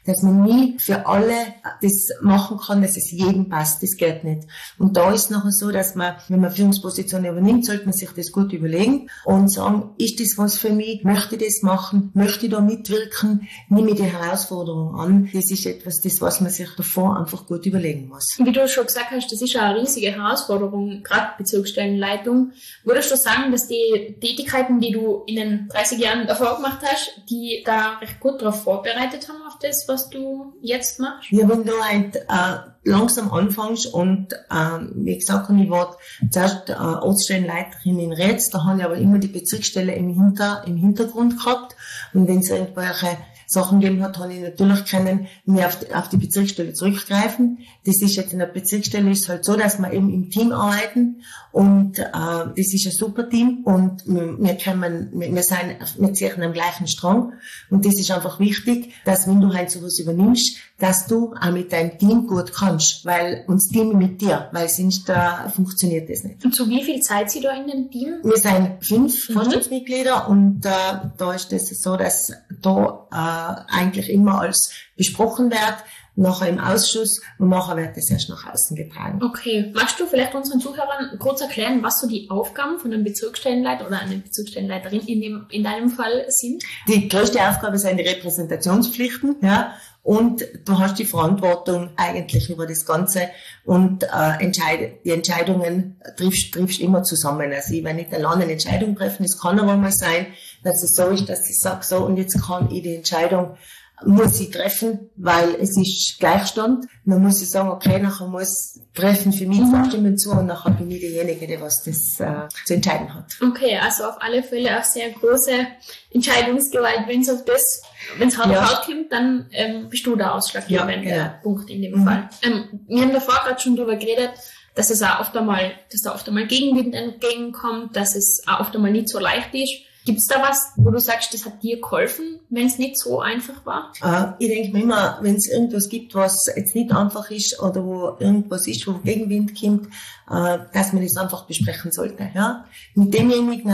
dass 0.05 0.21
man 0.21 0.43
nie 0.43 0.77
für 0.79 1.05
alle 1.05 1.33
das 1.81 2.09
machen 2.21 2.57
kann, 2.57 2.81
dass 2.81 2.97
es 2.97 3.11
jedem 3.11 3.49
passt. 3.49 3.83
Das 3.83 3.95
geht 3.97 4.23
nicht. 4.23 4.47
Und 4.77 4.97
da 4.97 5.11
ist 5.11 5.31
nachher 5.31 5.51
so, 5.51 5.71
dass 5.71 5.95
man, 5.95 6.15
wenn 6.27 6.39
man 6.39 6.51
Führungspositionen 6.51 7.31
übernimmt, 7.31 7.65
sollte 7.65 7.85
man 7.85 7.93
sich 7.93 8.09
das 8.11 8.31
gut 8.31 8.53
überlegen 8.53 9.09
und 9.25 9.51
sagen, 9.51 9.91
ist 9.97 10.19
das 10.19 10.37
was 10.37 10.57
für 10.57 10.71
mich? 10.71 11.03
Möchte 11.03 11.35
ich 11.35 11.43
das 11.43 11.61
machen? 11.61 12.11
Möchte 12.13 12.45
ich 12.45 12.51
da 12.51 12.61
mitwirken? 12.61 13.47
Nehme 13.69 13.91
ich 13.91 13.97
die 13.97 14.03
Herausforderung 14.03 14.95
an? 14.95 15.29
Das 15.33 15.49
ist 15.51 15.65
etwas, 15.65 16.01
das, 16.01 16.21
was 16.21 16.41
man 16.41 16.49
sich 16.49 16.69
davor 16.75 17.17
einfach 17.17 17.45
gut 17.45 17.65
überlegen 17.65 18.07
muss. 18.07 18.37
Wie 18.37 18.51
du 18.51 18.67
schon 18.67 18.85
gesagt 18.85 19.11
hast, 19.11 19.31
das 19.31 19.41
ist 19.41 19.55
eine 19.55 19.79
riesige 19.79 20.11
Herausforderung, 20.11 21.03
gerade 21.03 21.31
Bezirksstellenleitung. 21.37 22.51
Würdest 22.83 23.11
du 23.11 23.17
sagen, 23.17 23.51
dass 23.51 23.67
die 23.67 24.17
Tätigkeiten, 24.19 24.79
die 24.79 24.91
du 24.91 25.23
in 25.25 25.35
den 25.35 25.67
30 25.69 25.99
Jahren 25.99 26.27
davor 26.27 26.55
gemacht 26.57 26.79
hast, 26.83 27.21
die 27.29 27.63
da 27.65 27.97
recht 27.99 28.19
gut 28.19 28.41
darauf 28.41 28.63
vorbereitet 28.63 29.27
haben 29.27 29.41
auf 29.47 29.57
das, 29.59 29.85
was 29.91 30.09
du 30.09 30.53
jetzt 30.61 30.99
machst? 30.99 31.31
Ja, 31.31 31.47
wenn 31.47 31.63
du 31.63 31.73
halt 31.81 32.15
äh, 32.15 32.89
langsam 32.89 33.31
anfängst 33.31 33.93
und 33.93 34.33
äh, 34.33 34.79
wie 34.95 35.17
gesagt, 35.17 35.49
ich 35.49 35.69
war 35.69 35.97
zuerst 36.29 36.69
äh, 36.69 36.73
Ortsstellenleiterin 36.73 37.99
in 37.99 38.13
Rätz, 38.13 38.49
da 38.49 38.63
habe 38.63 38.79
ich 38.79 38.85
aber 38.85 38.95
immer 38.95 39.19
die 39.19 39.27
Bezirksstelle 39.27 39.93
im, 39.93 40.09
Hinter, 40.09 40.63
im 40.65 40.77
Hintergrund 40.77 41.37
gehabt 41.37 41.75
und 42.13 42.27
wenn 42.27 42.39
es 42.39 42.49
irgendwelche 42.49 43.17
Sachen 43.51 43.81
gegeben 43.81 44.01
hat, 44.01 44.17
habe 44.17 44.33
ich 44.33 44.39
natürlich 44.39 44.85
können 44.85 45.27
mehr 45.43 45.67
auf 45.67 45.77
die, 45.77 45.93
auf 45.93 46.07
die 46.07 46.15
Bezirksstelle 46.15 46.73
zurückgreifen. 46.73 47.59
Das 47.85 48.01
ist 48.01 48.15
jetzt 48.15 48.31
in 48.31 48.39
der 48.39 48.45
Bezirksstelle 48.45 49.11
ist 49.11 49.27
halt 49.27 49.43
so, 49.43 49.57
dass 49.57 49.77
wir 49.77 49.91
eben 49.91 50.09
im 50.09 50.29
Team 50.29 50.53
arbeiten 50.53 51.21
und 51.51 51.99
äh, 51.99 52.05
das 52.13 52.55
ist 52.55 52.85
ein 52.85 52.93
super 52.93 53.29
Team 53.29 53.63
und 53.65 54.05
wir, 54.05 54.39
wir 54.39 54.55
können, 54.55 55.09
wir, 55.13 55.35
wir 55.35 55.43
sind, 55.43 55.75
wir 55.97 56.13
ziehen 56.13 56.41
am 56.41 56.53
gleichen 56.53 56.87
Strang 56.87 57.33
und 57.69 57.85
das 57.85 57.99
ist 57.99 58.09
einfach 58.09 58.39
wichtig, 58.39 58.93
dass 59.03 59.27
wenn 59.27 59.41
du 59.41 59.53
halt 59.53 59.69
sowas 59.69 59.99
übernimmst, 59.99 60.55
dass 60.79 61.07
du 61.07 61.33
auch 61.39 61.51
mit 61.51 61.73
deinem 61.73 61.97
Team 61.97 62.27
gut 62.27 62.53
kannst, 62.53 63.05
weil 63.05 63.43
uns 63.47 63.67
Team 63.67 63.97
mit 63.97 64.21
dir, 64.21 64.47
weil 64.53 64.69
sonst 64.69 65.09
äh, 65.09 65.49
funktioniert 65.53 66.09
das 66.09 66.23
nicht. 66.23 66.43
Und 66.45 66.55
zu 66.55 66.69
wie 66.69 66.83
viel 66.83 67.01
Zeit 67.01 67.29
sie 67.29 67.41
da 67.41 67.51
in 67.51 67.67
dem 67.67 67.91
Team? 67.91 68.19
Wir 68.23 68.37
sind 68.37 68.83
fünf 68.83 69.29
mhm. 69.29 69.33
Vorstandsmitglieder 69.33 70.29
und 70.29 70.65
äh, 70.65 70.69
da 71.17 71.33
ist 71.33 71.51
es 71.51 71.69
das 71.69 71.81
so, 71.81 71.97
dass 71.97 72.31
da 72.61 73.07
äh, 73.11 73.40
eigentlich 73.69 74.09
immer 74.09 74.41
als 74.41 74.71
besprochen 74.95 75.51
wird, 75.51 75.83
nachher 76.15 76.49
im 76.49 76.59
Ausschuss 76.59 77.21
und 77.39 77.49
nachher 77.49 77.77
wird 77.77 77.95
das 77.97 78.09
erst 78.09 78.29
nach 78.29 78.45
außen 78.45 78.75
getragen. 78.75 79.21
Okay. 79.23 79.71
Magst 79.73 79.99
du 79.99 80.05
vielleicht 80.05 80.35
unseren 80.35 80.59
Zuhörern 80.59 81.17
kurz 81.19 81.41
erklären, 81.41 81.81
was 81.83 82.01
so 82.01 82.07
die 82.07 82.29
Aufgaben 82.29 82.79
von 82.79 82.93
einem 82.93 83.03
Bezirksstellenleiter 83.03 83.87
oder 83.87 83.99
einer 83.99 84.15
Bezirksstellenleiterin 84.15 85.01
in, 85.01 85.21
dem, 85.21 85.45
in 85.49 85.63
deinem 85.63 85.89
Fall 85.89 86.25
sind? 86.29 86.63
Die 86.87 87.07
größte 87.07 87.39
Aufgabe 87.39 87.77
sind 87.77 87.97
die 87.97 88.07
Repräsentationspflichten, 88.07 89.37
ja. 89.41 89.73
Und 90.03 90.43
du 90.65 90.79
hast 90.79 90.97
die 90.97 91.05
Verantwortung 91.05 91.91
eigentlich 91.95 92.49
über 92.49 92.65
das 92.65 92.87
Ganze 92.87 93.29
und 93.65 94.01
äh, 94.03 94.43
entscheid 94.43 95.05
die 95.05 95.11
Entscheidungen 95.11 96.01
triffst, 96.17 96.55
triffst 96.55 96.79
immer 96.79 97.03
zusammen. 97.03 97.53
Also 97.53 97.75
ich 97.75 97.83
werde 97.83 97.97
nicht 97.97 98.11
alleine 98.11 98.43
eine 98.43 98.53
Entscheidung 98.53 98.95
treffen, 98.95 99.23
es 99.23 99.39
kann 99.39 99.59
aber 99.59 99.77
mal 99.77 99.91
sein, 99.91 100.25
dass 100.63 100.81
es 100.81 100.95
so 100.95 101.05
ist, 101.09 101.29
dass 101.29 101.47
ich 101.47 101.59
sage, 101.59 101.85
so 101.85 101.97
und 101.97 102.17
jetzt 102.17 102.41
kann 102.41 102.71
ich 102.71 102.81
die 102.81 102.95
Entscheidung 102.95 103.57
muss 104.05 104.39
ich 104.39 104.51
treffen, 104.51 105.09
weil 105.15 105.55
es 105.55 105.77
ist 105.77 106.17
Gleichstand. 106.19 106.85
Dann 107.05 107.21
muss 107.21 107.41
ich 107.41 107.49
sagen, 107.49 107.69
okay, 107.69 107.99
nachher 107.99 108.27
muss 108.27 108.79
treffen 108.93 109.31
für 109.31 109.45
mich 109.45 109.59
zwei 109.59 109.85
Stimmen 109.85 110.17
zu 110.17 110.31
und 110.31 110.47
nachher 110.47 110.71
bin 110.71 110.91
ich 110.91 110.99
diejenige, 110.99 111.47
die 111.47 111.61
was 111.61 111.83
das 111.83 112.19
äh, 112.19 112.47
zu 112.65 112.73
entscheiden 112.73 113.13
hat. 113.13 113.25
Okay, 113.41 113.77
also 113.77 114.05
auf 114.05 114.15
alle 114.19 114.43
Fälle 114.43 114.79
auch 114.79 114.83
sehr 114.83 115.09
große 115.11 115.67
Entscheidungsgewalt. 116.11 117.07
Wenn 117.07 117.21
es 117.21 117.29
auf 117.29 117.45
das, 117.45 117.81
wenn 118.17 118.27
es 118.27 118.37
hart 118.37 118.51
ja. 118.51 118.61
hart 118.61 118.85
kommt, 118.85 119.11
dann 119.11 119.47
ähm, 119.51 119.89
bist 119.89 120.05
du 120.05 120.15
der 120.15 120.35
ausschlaggebende 120.35 121.09
ja, 121.09 121.27
genau. 121.27 121.33
Punkt 121.43 121.69
in 121.69 121.81
dem 121.81 121.99
mhm. 121.99 122.05
Fall. 122.05 122.29
Ähm, 122.41 122.85
wir 122.87 123.01
haben 123.01 123.13
davor 123.13 123.35
gerade 123.45 123.59
schon 123.61 123.75
darüber 123.75 123.95
geredet, 123.95 124.31
dass 124.75 124.89
es 124.89 125.01
auch 125.03 125.19
oft 125.19 125.35
einmal, 125.35 125.73
dass 125.91 126.01
da 126.01 126.13
oft 126.13 126.27
einmal 126.27 126.47
Gegenwind 126.47 126.95
entgegenkommt, 126.95 127.95
dass 127.95 128.15
es 128.15 128.41
auch 128.47 128.61
oft 128.61 128.75
einmal 128.75 128.91
nicht 128.91 129.09
so 129.09 129.19
leicht 129.19 129.53
ist. 129.53 129.90
Gibt 130.05 130.17
es 130.17 130.25
da 130.25 130.41
was, 130.41 130.73
wo 130.77 130.89
du 130.89 130.99
sagst, 130.99 131.33
das 131.33 131.45
hat 131.45 131.61
dir 131.61 131.79
geholfen, 131.79 132.39
wenn 132.49 132.65
es 132.65 132.79
nicht 132.79 132.97
so 132.97 133.19
einfach 133.19 133.65
war? 133.65 133.91
Äh, 134.01 134.33
ich 134.43 134.49
denke 134.49 134.77
mir 134.77 134.83
immer, 134.83 135.19
wenn 135.21 135.35
es 135.35 135.47
irgendwas 135.47 135.89
gibt, 135.89 136.15
was 136.15 136.35
jetzt 136.55 136.75
nicht 136.75 136.91
einfach 136.91 137.29
ist 137.29 137.59
oder 137.61 137.85
wo 137.85 138.17
irgendwas 138.19 138.67
ist, 138.67 138.87
wo 138.87 138.93
Gegenwind 138.93 139.59
kommt, 139.59 139.87
äh, 140.29 140.59
dass 140.73 140.93
man 140.93 141.03
das 141.03 141.17
einfach 141.17 141.45
besprechen 141.45 141.91
sollte. 141.91 142.29
Ja? 142.33 142.65
Mit 142.95 143.13
demjenigen 143.13 143.71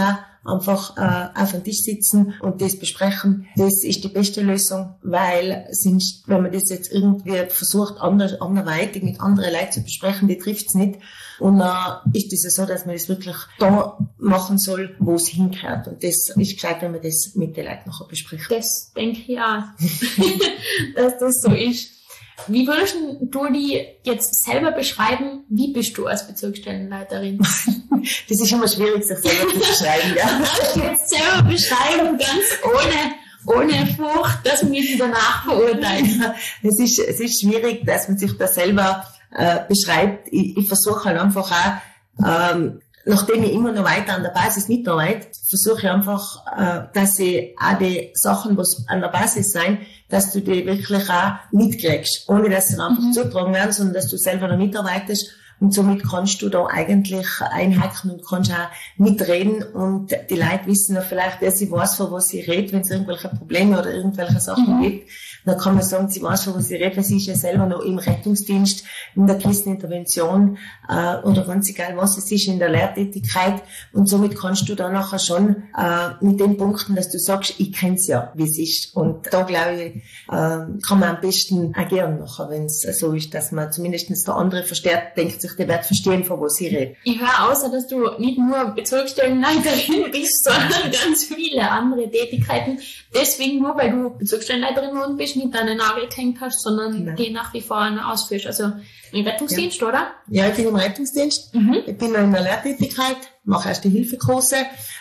einfach 0.47 0.97
äh, 0.97 1.39
auf 1.39 1.51
den 1.51 1.63
Tisch 1.63 1.81
sitzen 1.81 2.33
und 2.41 2.61
das 2.61 2.79
besprechen. 2.79 3.47
Das 3.55 3.83
ist 3.83 4.03
die 4.03 4.09
beste 4.09 4.41
Lösung, 4.41 4.95
weil 5.03 5.67
sonst, 5.71 6.23
wenn 6.27 6.41
man 6.41 6.51
das 6.51 6.69
jetzt 6.69 6.91
irgendwie 6.91 7.37
versucht, 7.49 7.99
ander, 7.99 8.41
anderweitig 8.41 9.03
mit 9.03 9.19
anderen 9.19 9.53
Leuten 9.53 9.71
zu 9.71 9.83
besprechen, 9.83 10.27
die 10.27 10.37
trifft's 10.37 10.73
nicht. 10.73 10.99
Und 11.39 11.59
dann 11.59 11.99
äh, 12.13 12.17
ist 12.17 12.33
es 12.33 12.43
ja 12.43 12.49
so, 12.49 12.65
dass 12.65 12.85
man 12.85 12.95
das 12.95 13.09
wirklich 13.09 13.35
da 13.59 13.97
machen 14.17 14.57
soll, 14.57 14.95
wo 14.99 15.15
es 15.15 15.27
hingehört. 15.27 15.87
Und 15.87 16.03
das 16.03 16.29
ist 16.35 16.35
gescheit, 16.35 16.81
wenn 16.81 16.91
man 16.91 17.01
das 17.01 17.33
mit 17.35 17.55
den 17.57 17.65
Leuten 17.65 17.89
nachher 17.89 18.07
bespricht. 18.07 18.49
Das 18.49 18.91
denke 18.95 19.19
ich 19.27 19.39
auch, 19.39 19.63
dass 20.95 21.19
das 21.19 21.41
so 21.41 21.51
ist. 21.51 21.96
Wie 22.45 22.67
würdest 22.67 22.95
du 23.21 23.47
die 23.51 23.83
jetzt 24.03 24.43
selber 24.43 24.71
beschreiben? 24.71 25.43
Wie 25.49 25.73
bist 25.73 25.97
du 25.97 26.05
als 26.05 26.27
Bezirksstellenleiterin? 26.27 27.37
das 28.29 28.41
ist 28.41 28.51
immer 28.51 28.67
schwierig, 28.67 29.03
sich 29.03 29.17
selber 29.17 29.51
zu 29.51 29.59
beschreiben, 29.59 30.15
ja. 30.15 30.83
jetzt 30.91 31.09
selber 31.09 31.43
beschreiben, 31.49 32.17
ganz 32.17 32.45
ohne, 32.63 33.57
ohne 33.57 33.87
Furcht, 33.87 34.45
dass 34.45 34.69
wir 34.69 34.81
sie 34.81 34.97
danach 34.97 35.45
verurteilen. 35.45 36.23
es 36.63 36.79
ist, 36.79 36.99
es 36.99 37.19
ist 37.19 37.41
schwierig, 37.41 37.85
dass 37.85 38.07
man 38.07 38.17
sich 38.17 38.37
da 38.37 38.47
selber 38.47 39.05
äh, 39.31 39.59
beschreibt. 39.67 40.27
Ich, 40.31 40.55
ich 40.57 40.67
versuche 40.67 41.05
halt 41.05 41.19
einfach 41.19 41.51
auch, 41.51 42.53
ähm, 42.53 42.81
nachdem 43.07 43.43
ich 43.43 43.53
immer 43.53 43.71
noch 43.71 43.83
weiter 43.83 44.13
an 44.15 44.23
der 44.23 44.31
Basis 44.31 44.67
mitarbeite, 44.67 45.27
versuche 45.49 45.79
ich 45.79 45.89
einfach, 45.89 46.45
äh, 46.57 46.87
dass 46.93 47.17
ich 47.19 47.55
auch 47.59 47.77
die 47.77 48.11
Sachen, 48.13 48.57
was 48.57 48.85
an 48.87 49.01
der 49.01 49.07
Basis 49.07 49.51
sein, 49.51 49.79
dass 50.09 50.31
du 50.31 50.41
die 50.41 50.65
wirklich 50.65 51.09
auch 51.09 51.33
mitkriegst, 51.51 52.29
ohne 52.29 52.49
dass 52.49 52.67
sie 52.67 52.79
einfach 52.79 53.01
mhm. 53.01 53.13
zutragen 53.13 53.53
werden, 53.53 53.71
sondern 53.71 53.95
dass 53.95 54.09
du 54.09 54.17
selber 54.17 54.47
noch 54.47 54.57
mitarbeitest 54.57 55.31
und 55.59 55.73
somit 55.73 56.07
kannst 56.07 56.41
du 56.41 56.49
da 56.49 56.67
eigentlich 56.67 57.27
einhaken 57.41 58.11
und 58.11 58.25
kannst 58.25 58.51
auch 58.51 58.69
mitreden 58.97 59.63
und 59.63 60.15
die 60.29 60.35
Leute 60.35 60.67
wissen 60.67 60.95
ja 60.95 61.01
vielleicht, 61.01 61.41
dass 61.41 61.57
sie 61.57 61.71
weiß, 61.71 61.95
von 61.95 62.11
was 62.11 62.27
sie 62.27 62.41
redet, 62.41 62.73
wenn 62.73 62.81
es 62.81 62.91
irgendwelche 62.91 63.29
Probleme 63.29 63.79
oder 63.79 63.91
irgendwelche 63.91 64.39
Sachen 64.39 64.77
mhm. 64.77 64.81
gibt. 64.83 65.09
Dann 65.45 65.57
kann 65.57 65.75
man 65.75 65.83
sagen, 65.83 66.09
sie 66.09 66.21
weiß, 66.21 66.43
von 66.43 66.55
was 66.55 66.67
sie 66.67 66.75
redet, 66.75 66.97
weil 66.97 67.03
sie 67.03 67.17
ist 67.17 67.27
ja 67.27 67.35
selber 67.35 67.65
noch 67.65 67.81
im 67.81 67.97
Rettungsdienst, 67.97 68.83
in 69.15 69.25
der 69.25 69.37
Krisenintervention 69.37 70.57
äh, 70.89 71.15
oder 71.23 71.45
ganz 71.45 71.69
egal 71.69 71.95
was 71.97 72.17
es 72.17 72.31
ist, 72.31 72.47
in 72.47 72.59
der 72.59 72.69
Lehrtätigkeit. 72.69 73.63
Und 73.93 74.07
somit 74.07 74.37
kannst 74.37 74.69
du 74.69 74.75
da 74.75 74.89
nachher 74.89 75.19
schon 75.19 75.63
äh, 75.77 76.09
mit 76.21 76.39
den 76.39 76.57
Punkten, 76.57 76.95
dass 76.95 77.09
du 77.09 77.17
sagst, 77.17 77.55
ich 77.59 77.73
kenn's 77.73 78.07
ja, 78.07 78.31
wie 78.35 78.43
es 78.43 78.57
ist. 78.59 78.95
Und 78.95 79.27
da 79.31 79.43
glaube 79.43 79.81
ich, 79.81 79.95
äh, 79.95 80.01
kann 80.29 80.99
man 80.99 81.15
am 81.15 81.21
besten 81.21 81.73
agieren 81.75 82.19
nachher, 82.19 82.49
wenn 82.49 82.65
es 82.65 82.81
so 82.81 83.13
ist, 83.13 83.33
dass 83.33 83.51
man 83.51 83.71
zumindest 83.71 84.27
der 84.27 84.35
andere 84.35 84.63
verstärkt 84.63 85.17
denkt, 85.17 85.46
sich 85.47 85.57
der 85.57 85.67
wird 85.67 85.85
verstehen, 85.85 86.23
von 86.23 86.39
was 86.41 86.59
ich 86.59 86.71
rede. 86.71 86.95
Ich 87.03 87.19
höre 87.19 87.49
außer, 87.49 87.69
dass 87.69 87.87
du 87.87 88.09
nicht 88.19 88.37
nur 88.37 88.65
Bezirksstellenleiterin 88.75 90.11
bist, 90.11 90.43
sondern 90.43 90.91
ganz 90.91 91.25
viele 91.25 91.69
andere 91.69 92.09
Tätigkeiten. 92.09 92.79
Deswegen 93.13 93.61
nur, 93.61 93.75
weil 93.75 93.91
du 93.91 94.17
Bezirksstellenleiterin 94.17 94.91
geworden 94.91 95.17
bist, 95.17 95.35
nicht 95.35 95.53
deine 95.53 95.75
Nagel 95.75 96.07
gehängt 96.09 96.39
hast, 96.41 96.61
sondern 96.61 97.05
Nein. 97.05 97.15
die 97.15 97.31
nach 97.31 97.53
wie 97.53 97.61
vor 97.61 97.87
ausführst. 98.05 98.47
Also 98.47 98.71
im 99.11 99.25
Rettungsdienst, 99.25 99.81
ja. 99.81 99.87
oder? 99.87 100.07
Ja, 100.27 100.47
ich 100.47 100.55
bin 100.55 100.67
im 100.67 100.75
Rettungsdienst. 100.75 101.55
Mhm. 101.55 101.77
Ich 101.85 101.97
bin 101.97 102.13
in 102.13 102.31
der 102.31 102.41
Lehrtätigkeit, 102.41 103.17
mache 103.43 103.69
erste 103.69 103.89
Hilfekurse, 103.89 104.57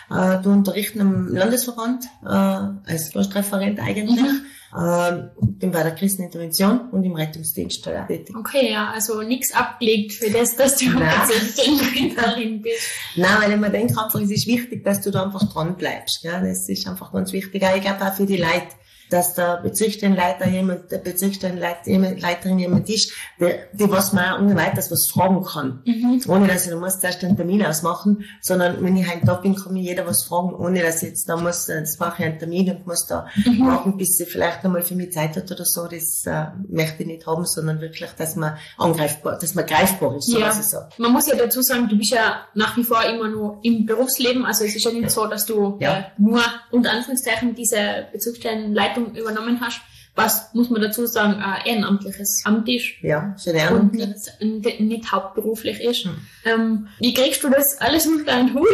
äh, 0.09 0.41
du 0.41 0.51
unterrichten 0.51 1.01
am 1.01 1.27
Landesverband 1.27 2.05
äh, 2.23 2.91
als 2.91 3.11
Gastreferent 3.13 3.79
eigentlich. 3.79 4.21
Mhm. 4.21 4.45
Ähm, 4.75 5.29
bin 5.39 5.71
bei 5.71 5.81
der 5.81 5.95
Krisenintervention 5.95 6.89
und 6.91 7.03
im 7.03 7.15
Rettungsdienst 7.15 7.83
tätig. 7.83 8.35
Okay, 8.35 8.71
ja, 8.71 8.91
also 8.91 9.21
nichts 9.21 9.53
abgelegt 9.53 10.13
für 10.13 10.29
das, 10.29 10.57
dass 10.57 10.75
du 10.75 10.91
darin 12.15 12.61
bist. 12.61 12.81
Nein, 13.15 13.37
weil 13.39 13.51
ich 13.53 13.57
mir 13.57 13.69
denke 13.69 13.93
einfach, 13.93 14.19
es 14.19 14.29
ist 14.29 14.45
wichtig, 14.45 14.83
dass 14.83 15.01
du 15.01 15.11
da 15.11 15.23
einfach 15.23 15.51
dran 15.51 15.77
bleibst. 15.77 16.23
Ja, 16.23 16.41
das 16.41 16.67
ist 16.67 16.85
einfach 16.85 17.13
ganz 17.13 17.31
wichtig. 17.31 17.63
Ich 17.63 17.81
glaube 17.81 18.05
auch 18.05 18.13
für 18.13 18.25
die 18.25 18.37
Leute 18.37 18.67
dass 19.09 19.33
der 19.33 19.57
Bezirksstellenleiter 19.61 20.47
jemand, 20.47 20.91
der 20.91 20.99
Bezirksstellenleiterin 20.99 22.59
jemand 22.59 22.89
ist, 22.89 23.13
der, 23.39 23.67
die 23.73 23.89
was 23.89 24.13
man 24.13 24.41
ohne 24.41 24.55
weiteres 24.55 24.91
was 24.91 25.09
fragen 25.11 25.43
kann. 25.43 25.81
Mhm. 25.85 26.21
Ohne 26.27 26.47
dass 26.47 26.65
ich 26.65 26.71
da 26.71 26.77
muss 26.77 26.99
zuerst 26.99 27.23
einen 27.23 27.37
Termin 27.37 27.65
ausmachen, 27.65 28.25
sondern 28.41 28.83
wenn 28.83 28.97
ich 28.97 29.07
halt 29.07 29.21
da 29.25 29.35
bin, 29.35 29.55
kann 29.55 29.73
mir 29.73 29.81
jeder 29.81 30.05
was 30.05 30.25
fragen, 30.25 30.53
ohne 30.53 30.81
dass 30.81 31.03
ich 31.03 31.09
jetzt 31.09 31.29
da 31.29 31.37
muss, 31.37 31.69
äh, 31.69 31.79
das 31.79 31.99
mache 31.99 32.23
ich 32.23 32.29
einen 32.29 32.39
Termin 32.39 32.69
und 32.69 32.87
muss 32.87 33.05
da 33.07 33.27
mhm. 33.45 33.65
warten, 33.65 33.97
bis 33.97 34.17
sie 34.17 34.25
vielleicht 34.25 34.65
einmal 34.65 34.81
für 34.81 34.95
mich 34.95 35.13
Zeit 35.13 35.35
hat 35.35 35.49
oder 35.51 35.65
so. 35.65 35.87
Das 35.87 36.25
äh, 36.25 36.47
möchte 36.67 37.03
ich 37.03 37.07
nicht 37.07 37.25
haben, 37.25 37.45
sondern 37.45 37.79
wirklich, 37.81 38.09
dass 38.17 38.35
man 38.35 38.57
angreifbar, 38.77 39.37
dass 39.39 39.55
man 39.55 39.65
greifbar 39.65 40.17
ist, 40.17 40.29
so 40.29 40.39
ja. 40.39 40.47
was 40.47 40.59
ich 40.59 40.65
sage. 40.65 40.89
Man 40.97 41.13
muss 41.13 41.27
ja 41.27 41.35
dazu 41.35 41.61
sagen, 41.61 41.87
du 41.87 41.97
bist 41.97 42.11
ja 42.11 42.41
nach 42.53 42.75
wie 42.75 42.83
vor 42.83 43.03
immer 43.03 43.29
nur 43.29 43.59
im 43.63 43.85
Berufsleben, 43.85 44.45
also 44.45 44.65
es 44.65 44.75
ist 44.75 44.83
ja 44.83 44.91
nicht 44.91 45.11
so, 45.11 45.25
dass 45.27 45.45
du 45.45 45.77
ja. 45.79 45.99
äh, 45.99 46.03
nur 46.17 46.41
unter 46.71 46.91
Anführungszeichen 46.91 47.55
diese 47.55 48.07
Bezirksstellenleiter 48.11 48.96
Leitung 48.97 49.15
übernommen 49.15 49.59
hast, 49.61 49.81
was, 50.15 50.53
muss 50.53 50.69
man 50.69 50.81
dazu 50.81 51.05
sagen, 51.05 51.41
ein 51.41 51.65
ehrenamtliches 51.65 52.41
Amt 52.43 52.67
ist. 52.67 52.85
Ja, 53.01 53.35
schon 53.41 53.53
ehrenamtlich. 53.53 54.09
Und 54.41 54.65
nicht, 54.65 54.79
nicht 54.79 55.11
hauptberuflich 55.11 55.79
ist. 55.79 56.05
Hm. 56.05 56.15
Ähm, 56.45 56.87
wie 56.99 57.13
kriegst 57.13 57.43
du 57.43 57.49
das 57.49 57.79
alles 57.79 58.07
unter 58.07 58.33
einen 58.33 58.53
Hut? 58.53 58.67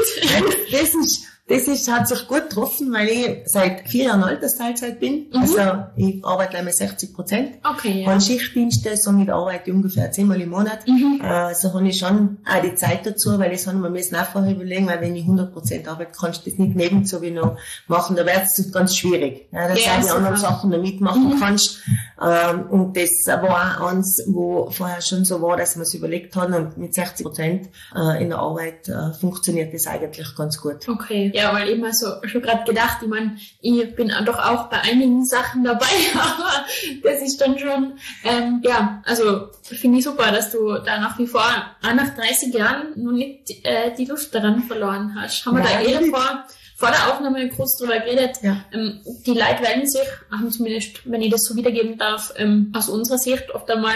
Das 0.71 0.95
ist, 0.95 1.27
das 1.45 1.67
ist, 1.67 1.91
hat 1.91 2.07
sich 2.07 2.25
gut 2.27 2.49
getroffen, 2.49 2.93
weil 2.93 3.09
ich 3.09 3.41
seit 3.45 3.89
vier 3.89 4.05
Jahren 4.05 4.23
Altersteilzeit 4.23 5.01
bin. 5.01 5.27
Mhm. 5.29 5.41
Also 5.41 5.59
ich 5.97 6.23
arbeite 6.23 6.57
einmal 6.57 6.73
60 6.73 7.13
Prozent. 7.13 7.55
Okay, 7.69 8.01
ja. 8.01 8.07
Habe 8.07 8.21
Schichtdienste, 8.21 8.95
somit 8.95 9.29
arbeite 9.29 9.69
ich 9.69 9.75
ungefähr 9.75 10.09
zehnmal 10.11 10.39
im 10.39 10.51
Monat. 10.51 10.87
Mhm. 10.87 11.19
Äh, 11.21 11.53
so 11.53 11.73
habe 11.73 11.85
ich 11.89 11.99
schon 11.99 12.37
auch 12.45 12.61
die 12.61 12.75
Zeit 12.75 13.05
dazu, 13.05 13.37
weil 13.39 13.51
ich 13.51 13.61
so 13.61 13.73
wir 13.73 13.89
müssen 13.89 14.15
auch 14.15 14.25
vorher 14.25 14.53
überlegen, 14.53 14.87
weil 14.87 15.01
wenn 15.01 15.15
ich 15.17 15.23
100 15.23 15.51
Prozent 15.51 15.87
arbeite, 15.89 16.11
kannst 16.17 16.45
du 16.45 16.49
das 16.49 16.59
nicht 16.59 16.77
nebenzu 16.77 17.21
wie 17.21 17.31
noch 17.31 17.57
machen. 17.87 18.15
Da 18.15 18.25
wird 18.25 18.43
es 18.45 18.71
ganz 18.71 18.95
schwierig. 18.95 19.49
Ja, 19.51 19.67
dass 19.67 19.83
ja, 19.83 19.97
du 19.97 20.03
die 20.03 20.09
anderen 20.11 20.37
Sachen 20.37 20.69
noch 20.69 20.81
mitmachen 20.81 21.35
mhm. 21.35 21.39
kannst. 21.41 21.81
Ähm, 22.21 22.67
und 22.69 22.95
das 22.95 23.09
war 23.27 23.81
auch 23.81 23.91
eins, 23.91 24.23
wo 24.27 24.69
vorher 24.71 25.01
schon 25.01 25.25
so 25.25 25.41
war, 25.41 25.57
dass 25.57 25.75
wir 25.75 25.83
es 25.83 25.93
überlegt 25.93 26.37
haben 26.37 26.53
und 26.53 26.77
mit 26.77 26.93
60 26.93 27.25
Prozent 27.25 27.69
äh, 27.93 28.23
in 28.23 28.29
der 28.29 28.39
Arbeit 28.39 28.87
äh, 28.87 29.11
funktioniert 29.19 29.73
das 29.73 29.87
eigentlich 29.87 30.33
ganz 30.37 30.61
gut. 30.61 30.87
Okay. 30.87 31.32
Ja, 31.33 31.51
weil 31.51 31.67
eben 31.67 31.91
so 31.91 32.07
schon 32.25 32.43
gerade 32.43 32.63
gedacht, 32.63 32.99
ich 33.01 33.07
meine, 33.07 33.35
ich 33.59 33.95
bin 33.95 34.13
doch 34.23 34.37
auch 34.37 34.69
bei 34.69 34.79
einigen 34.81 35.25
Sachen 35.25 35.63
dabei, 35.63 35.85
aber 36.13 36.65
das 37.01 37.23
ist 37.23 37.41
dann 37.41 37.57
schon, 37.57 37.93
ähm, 38.23 38.61
ja, 38.63 39.01
also 39.03 39.49
finde 39.63 39.97
ich 39.97 40.03
super, 40.03 40.31
dass 40.31 40.51
du 40.51 40.73
da 40.73 40.99
nach 40.99 41.17
wie 41.17 41.25
vor, 41.25 41.41
auch 41.41 41.93
nach 41.93 42.15
30 42.15 42.53
Jahren, 42.53 42.93
noch 42.95 43.13
nicht 43.13 43.65
äh, 43.65 43.95
die 43.97 44.05
Lust 44.05 44.33
daran 44.35 44.61
verloren 44.63 45.15
hast. 45.19 45.43
Haben 45.45 45.57
wir 45.57 45.63
da 45.63 45.81
eh 45.81 46.07
vor, 46.11 46.45
vor 46.75 46.89
der 46.89 47.11
Aufnahme 47.11 47.49
kurz 47.49 47.77
drüber 47.77 47.99
geredet. 47.99 48.37
Ja. 48.43 48.57
Ähm, 48.71 49.01
die 49.25 49.31
Leute 49.31 49.63
werden 49.63 49.87
sich, 49.87 50.07
haben 50.31 50.51
zumindest, 50.51 51.01
wenn 51.09 51.23
ich 51.23 51.31
das 51.31 51.45
so 51.45 51.55
wiedergeben 51.55 51.97
darf, 51.97 52.31
ähm, 52.37 52.71
aus 52.75 52.89
unserer 52.89 53.17
Sicht 53.17 53.49
oft 53.55 53.71
einmal 53.71 53.95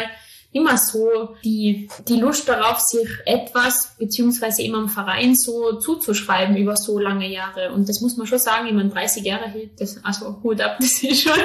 immer 0.57 0.77
so 0.77 1.35
die, 1.43 1.89
die 2.07 2.19
Lust 2.19 2.47
darauf, 2.47 2.79
sich 2.79 3.07
etwas 3.25 3.95
beziehungsweise 3.97 4.63
immer 4.63 4.79
im 4.79 4.89
Verein 4.89 5.35
so 5.35 5.79
zuzuschreiben 5.79 6.57
über 6.57 6.75
so 6.75 6.99
lange 6.99 7.27
Jahre. 7.27 7.71
Und 7.71 7.87
das 7.89 8.01
muss 8.01 8.17
man 8.17 8.27
schon 8.27 8.39
sagen, 8.39 8.67
ich 8.67 8.73
meine, 8.73 8.89
30 8.89 9.23
Jahre 9.23 9.45
hält, 9.45 9.79
das, 9.79 10.03
also 10.03 10.41
Hut 10.43 10.61
ab, 10.61 10.77
das 10.79 11.03
ist 11.03 11.23
schon 11.23 11.39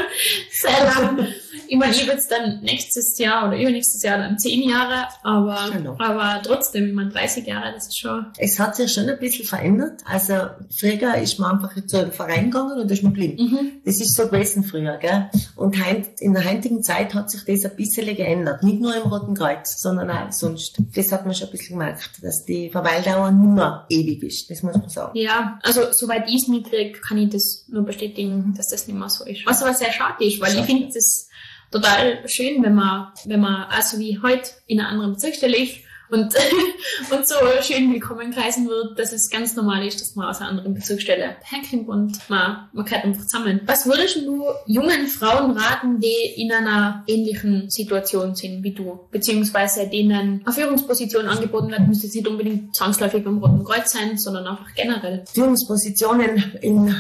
sehr 0.51 0.85
lang. 0.85 1.27
Ich 1.69 1.79
meine, 1.79 1.93
ich 1.93 2.07
jetzt 2.07 2.31
dann 2.31 2.61
nächstes 2.63 3.19
Jahr 3.19 3.49
oder 3.49 3.59
übernächstes 3.59 4.03
Jahr 4.03 4.19
dann 4.19 4.39
10 4.39 4.69
Jahre, 4.69 5.09
aber, 5.23 5.71
genau. 5.73 5.97
aber 5.99 6.43
trotzdem, 6.43 6.89
ich 6.89 6.95
meine, 6.95 7.11
30 7.11 7.47
Jahre, 7.47 7.73
das 7.73 7.89
ist 7.89 7.99
schon... 7.99 8.27
Es 8.39 8.59
hat 8.59 8.77
sich 8.77 8.93
schon 8.93 9.09
ein 9.09 9.19
bisschen 9.19 9.45
verändert. 9.47 10.01
Also 10.05 10.35
früher 10.71 11.17
ist 11.17 11.39
man 11.39 11.53
einfach 11.53 11.75
zu 11.87 11.99
einem 11.99 12.13
Verein 12.13 12.51
gegangen 12.51 12.81
und 12.81 12.91
da 12.91 12.95
ist 12.95 13.03
man 13.03 13.15
geblieben. 13.15 13.43
Mhm. 13.43 13.73
Das 13.85 14.01
ist 14.01 14.15
so 14.15 14.27
gewesen 14.27 14.65
früher, 14.65 14.97
gell? 14.99 15.31
Und 15.57 15.77
in 16.21 16.35
der 16.35 16.45
heutigen 16.45 16.83
Zeit 16.83 17.15
hat 17.15 17.31
sich 17.31 17.45
das 17.45 17.71
ein 17.71 17.77
bisschen 17.77 18.15
geändert. 18.17 18.63
Nicht 18.63 18.81
nur 18.81 18.95
im 19.05 19.11
Roten 19.11 19.35
Kreuz, 19.35 19.81
sondern 19.81 20.11
auch 20.11 20.33
sonst. 20.33 20.81
Das 20.95 21.13
hat 21.13 21.25
man 21.25 21.35
schon 21.35 21.49
ein 21.49 21.53
bisschen 21.53 21.79
gemerkt, 21.79 22.11
dass 22.23 22.45
die 22.45 22.71
Verweildauer 22.71 23.31
nur 23.31 23.85
ewig 23.89 24.23
ist. 24.23 24.51
Das 24.51 24.63
muss 24.63 24.77
man 24.77 24.89
sagen. 24.89 25.19
Ja, 25.19 25.59
also 25.63 25.93
soweit 25.93 26.29
ich 26.29 26.43
es 26.43 26.49
mitkriege, 26.49 27.01
kann 27.01 27.19
ich 27.19 27.31
das 27.31 27.65
nur 27.69 27.85
bestätigen, 27.85 28.55
dass 28.57 28.69
das 28.69 28.87
nicht 28.87 28.99
mehr 28.99 29.09
so 29.09 29.25
ist. 29.25 29.47
Was 29.47 29.63
aber 29.63 29.75
sehr 29.75 29.93
schade 29.93 30.25
ist, 30.25 30.41
weil 30.41 30.51
schade. 30.51 30.61
ich 30.61 30.67
finde 30.67 30.89
es 30.89 31.29
total 31.71 32.29
schön, 32.29 32.63
wenn 32.63 32.75
man, 32.75 33.09
wenn 33.25 33.41
man, 33.41 33.65
also 33.71 33.99
wie 33.99 34.21
heute 34.23 34.51
in 34.67 34.81
einer 34.81 34.91
anderen 34.91 35.13
Bezirksstelle 35.15 35.57
ist 35.57 35.77
und, 36.13 36.35
und 37.11 37.27
so 37.27 37.35
schön 37.63 37.93
willkommen 37.93 38.37
heißen 38.37 38.69
wird, 38.69 38.99
dass 38.99 39.13
es 39.13 39.31
ganz 39.31 39.57
normal 39.57 39.87
ist, 39.87 40.01
dass 40.01 40.15
man 40.15 40.29
aus 40.29 40.41
einer 40.41 40.51
anderen 40.51 40.75
Bezugsstelle 40.75 41.37
herkommt 41.43 41.89
und 41.89 42.19
man, 42.29 42.69
man 42.73 42.85
kann 42.85 43.01
einfach 43.01 43.27
zusammen. 43.27 43.63
Was 43.67 43.87
würdest 43.87 44.17
du 44.17 44.45
jungen 44.67 45.07
Frauen 45.07 45.57
raten, 45.57 46.01
die 46.01 46.43
in 46.43 46.53
einer 46.53 47.03
ähnlichen 47.07 47.71
Situation 47.71 48.35
sind 48.35 48.63
wie 48.63 48.73
du, 48.73 49.01
beziehungsweise 49.11 49.89
denen 49.89 50.43
eine 50.45 50.55
Führungsposition 50.55 51.27
angeboten 51.27 51.71
wird, 51.71 51.89
müsste 51.89 52.07
es 52.07 52.15
nicht 52.15 52.29
unbedingt 52.29 52.77
zwangsläufig 52.77 53.25
beim 53.25 53.39
Roten 53.39 53.65
Kreuz 53.65 53.93
sein, 53.93 54.19
sondern 54.19 54.47
einfach 54.47 54.75
generell? 54.75 55.25
Führungspositionen 55.33 56.59
in, 56.61 56.95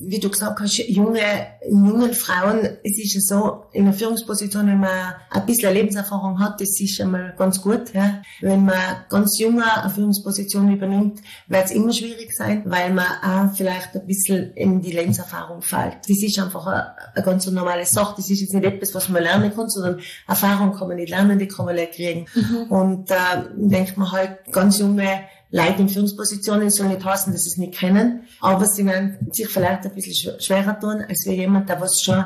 wie 0.00 0.20
du 0.20 0.30
gesagt 0.30 0.60
hast, 0.60 0.78
junge, 0.88 1.20
jungen 1.68 2.14
Frauen, 2.14 2.60
es 2.82 2.98
ist 2.98 3.14
ja 3.14 3.20
so, 3.20 3.64
in 3.72 3.84
einer 3.84 3.92
Führungsposition, 3.92 4.66
wenn 4.66 4.80
man 4.80 5.14
ein 5.30 5.46
bisschen 5.46 5.74
Lebenserfahrung 5.74 6.40
hat, 6.40 6.60
das 6.60 6.80
ist 6.80 7.00
einmal 7.00 7.34
ganz 7.36 7.60
gut, 7.60 7.92
ja 7.92 8.22
man 8.56 8.78
ganz 9.08 9.38
junge 9.38 9.64
eine 9.64 9.90
Führungsposition 9.90 10.72
übernimmt, 10.72 11.20
wird 11.48 11.64
es 11.64 11.70
immer 11.70 11.92
schwierig 11.92 12.34
sein, 12.36 12.62
weil 12.66 12.92
man 12.92 13.06
auch 13.22 13.54
vielleicht 13.54 13.94
ein 13.94 14.06
bisschen 14.06 14.52
in 14.54 14.80
die 14.80 14.92
Lebenserfahrung 14.92 15.62
fällt. 15.62 15.98
Das 16.08 16.22
ist 16.22 16.38
einfach 16.38 16.66
eine, 16.66 16.94
eine 17.14 17.24
ganz 17.24 17.46
normale 17.46 17.86
Sache. 17.86 18.14
Das 18.16 18.30
ist 18.30 18.40
jetzt 18.40 18.54
nicht 18.54 18.64
etwas, 18.64 18.94
was 18.94 19.08
man 19.08 19.22
lernen 19.22 19.54
kann, 19.54 19.68
sondern 19.68 20.00
Erfahrung 20.26 20.74
kann 20.74 20.88
man 20.88 20.96
nicht 20.96 21.10
lernen, 21.10 21.38
die 21.38 21.48
kann 21.48 21.66
man 21.66 21.74
nicht 21.74 21.92
kriegen. 21.92 22.26
Mhm. 22.34 22.62
Und 22.70 23.10
äh, 23.10 23.14
denkt 23.56 23.96
man 23.96 24.12
halt, 24.12 24.38
ganz 24.52 24.78
junge 24.78 25.20
Leute 25.50 25.82
in 25.82 25.88
Führungspositionen 25.88 26.68
soll 26.68 26.88
nicht 26.88 27.04
heißen, 27.04 27.32
dass 27.32 27.44
sie 27.44 27.50
es 27.50 27.56
nicht 27.58 27.74
kennen, 27.74 28.24
aber 28.40 28.66
sie 28.66 28.84
werden 28.84 29.30
sich 29.30 29.46
vielleicht 29.46 29.84
ein 29.84 29.94
bisschen 29.94 30.40
schwerer 30.40 30.80
tun, 30.80 31.04
als 31.08 31.24
wie 31.26 31.34
jemand, 31.34 31.68
der 31.68 31.80
was 31.80 32.02
schon 32.02 32.24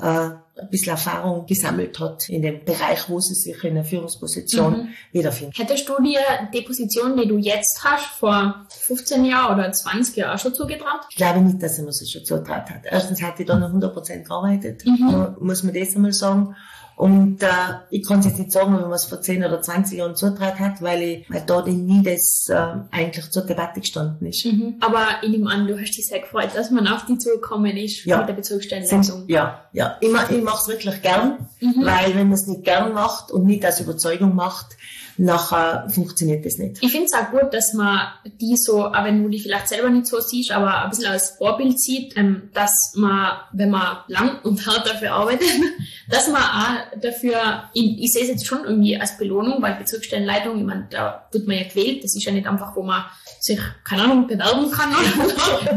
äh, 0.00 0.30
ein 0.58 0.68
bisschen 0.70 0.90
Erfahrung 0.90 1.46
gesammelt 1.46 1.98
hat 2.00 2.28
in 2.28 2.42
dem 2.42 2.64
Bereich, 2.64 3.08
wo 3.08 3.20
sie 3.20 3.34
sich 3.34 3.62
in 3.64 3.70
einer 3.70 3.84
Führungsposition 3.84 4.72
mhm. 4.72 4.88
wiederfinden. 5.12 5.52
Hättest 5.56 5.88
du 5.88 6.02
dir 6.02 6.20
die 6.52 6.62
Position, 6.62 7.16
die 7.16 7.28
du 7.28 7.38
jetzt 7.38 7.82
hast, 7.84 8.06
vor 8.18 8.66
15 8.68 9.24
Jahren 9.24 9.58
oder 9.58 9.70
20 9.70 10.16
Jahren 10.16 10.34
auch 10.34 10.40
schon 10.40 10.54
zugetraut? 10.54 11.00
Ich 11.10 11.16
glaube 11.16 11.40
nicht, 11.40 11.62
dass 11.62 11.78
er 11.78 11.84
mir 11.84 11.90
das 11.90 12.10
schon 12.10 12.24
zugetraut 12.24 12.70
hat. 12.70 12.82
Erstens 12.84 13.22
hat 13.22 13.38
ich 13.38 13.46
da 13.46 13.58
noch 13.58 13.70
100% 13.70 14.24
gearbeitet, 14.24 14.84
mhm. 14.84 15.36
muss 15.40 15.62
man 15.62 15.74
das 15.74 15.94
einmal 15.94 16.12
sagen. 16.12 16.56
Und 16.98 17.44
äh, 17.44 17.46
ich 17.90 18.04
kann 18.04 18.22
jetzt 18.22 18.40
nicht 18.40 18.50
sagen, 18.50 18.74
wenn 18.74 18.82
man 18.82 18.92
es 18.92 19.04
vor 19.04 19.20
10 19.20 19.44
oder 19.44 19.62
20 19.62 19.98
Jahren 19.98 20.16
zutraut 20.16 20.58
hat, 20.58 20.82
weil, 20.82 21.00
ich, 21.00 21.30
weil 21.30 21.44
da 21.46 21.64
nie 21.64 22.02
das 22.02 22.48
äh, 22.48 22.56
eigentlich 22.90 23.30
zur 23.30 23.42
Debatte 23.44 23.78
gestanden 23.78 24.26
ist. 24.26 24.44
Mhm. 24.44 24.78
Aber 24.80 25.06
ich 25.22 25.28
nehme 25.28 25.48
an, 25.48 25.68
du 25.68 25.80
hast 25.80 25.96
dich 25.96 26.08
sehr 26.08 26.18
gefreut, 26.18 26.50
dass 26.56 26.72
man 26.72 26.88
auf 26.88 27.06
die 27.06 27.16
zugekommen 27.16 27.76
ist 27.76 28.04
ja. 28.04 28.18
mit 28.18 28.30
der 28.30 28.32
Bezugsstellenleitung. 28.32 29.28
Ja, 29.28 29.62
ja. 29.72 29.96
Ich, 30.00 30.08
ich 30.08 30.42
mache 30.42 30.58
es 30.60 30.66
wirklich 30.66 31.00
gern, 31.00 31.46
mhm. 31.60 31.84
weil 31.84 32.16
wenn 32.16 32.30
man 32.30 32.32
es 32.32 32.48
nicht 32.48 32.64
gern 32.64 32.92
macht 32.92 33.30
und 33.30 33.44
nicht 33.44 33.64
aus 33.64 33.78
Überzeugung 33.78 34.34
macht, 34.34 34.76
nachher 35.18 35.88
funktioniert 35.90 36.46
das 36.46 36.58
nicht. 36.58 36.78
Ich 36.80 36.92
finde 36.92 37.06
es 37.06 37.12
auch 37.12 37.30
gut, 37.30 37.52
dass 37.52 37.74
man 37.74 38.08
die 38.40 38.56
so, 38.56 38.86
auch 38.86 39.04
wenn 39.04 39.22
du 39.22 39.28
die 39.28 39.40
vielleicht 39.40 39.68
selber 39.68 39.90
nicht 39.90 40.06
so 40.06 40.20
siehst, 40.20 40.52
aber 40.52 40.84
ein 40.84 40.90
bisschen 40.90 41.06
als 41.06 41.30
Vorbild 41.30 41.80
sieht, 41.80 42.16
ähm, 42.16 42.50
dass 42.54 42.72
man, 42.94 43.32
wenn 43.52 43.70
man 43.70 43.98
lang 44.06 44.40
und 44.44 44.64
hart 44.66 44.88
dafür 44.88 45.12
arbeitet, 45.12 45.48
dass 46.10 46.28
man 46.28 46.42
auch 46.42 47.00
dafür, 47.00 47.64
ich, 47.74 48.00
ich 48.00 48.12
sehe 48.12 48.22
es 48.22 48.28
jetzt 48.28 48.46
schon 48.46 48.64
irgendwie 48.64 48.96
als 48.96 49.18
Belohnung, 49.18 49.60
weil 49.60 49.74
Bezirksstellenleitung, 49.74 50.58
ich 50.58 50.64
meine, 50.64 50.86
da 50.90 51.26
wird 51.32 51.46
man 51.46 51.56
ja 51.56 51.64
gewählt, 51.64 52.04
das 52.04 52.14
ist 52.14 52.24
ja 52.24 52.32
nicht 52.32 52.46
einfach, 52.46 52.76
wo 52.76 52.82
man 52.82 53.04
sich, 53.40 53.58
keine 53.84 54.04
Ahnung, 54.04 54.26
bewerben 54.26 54.70
kann. 54.70 54.90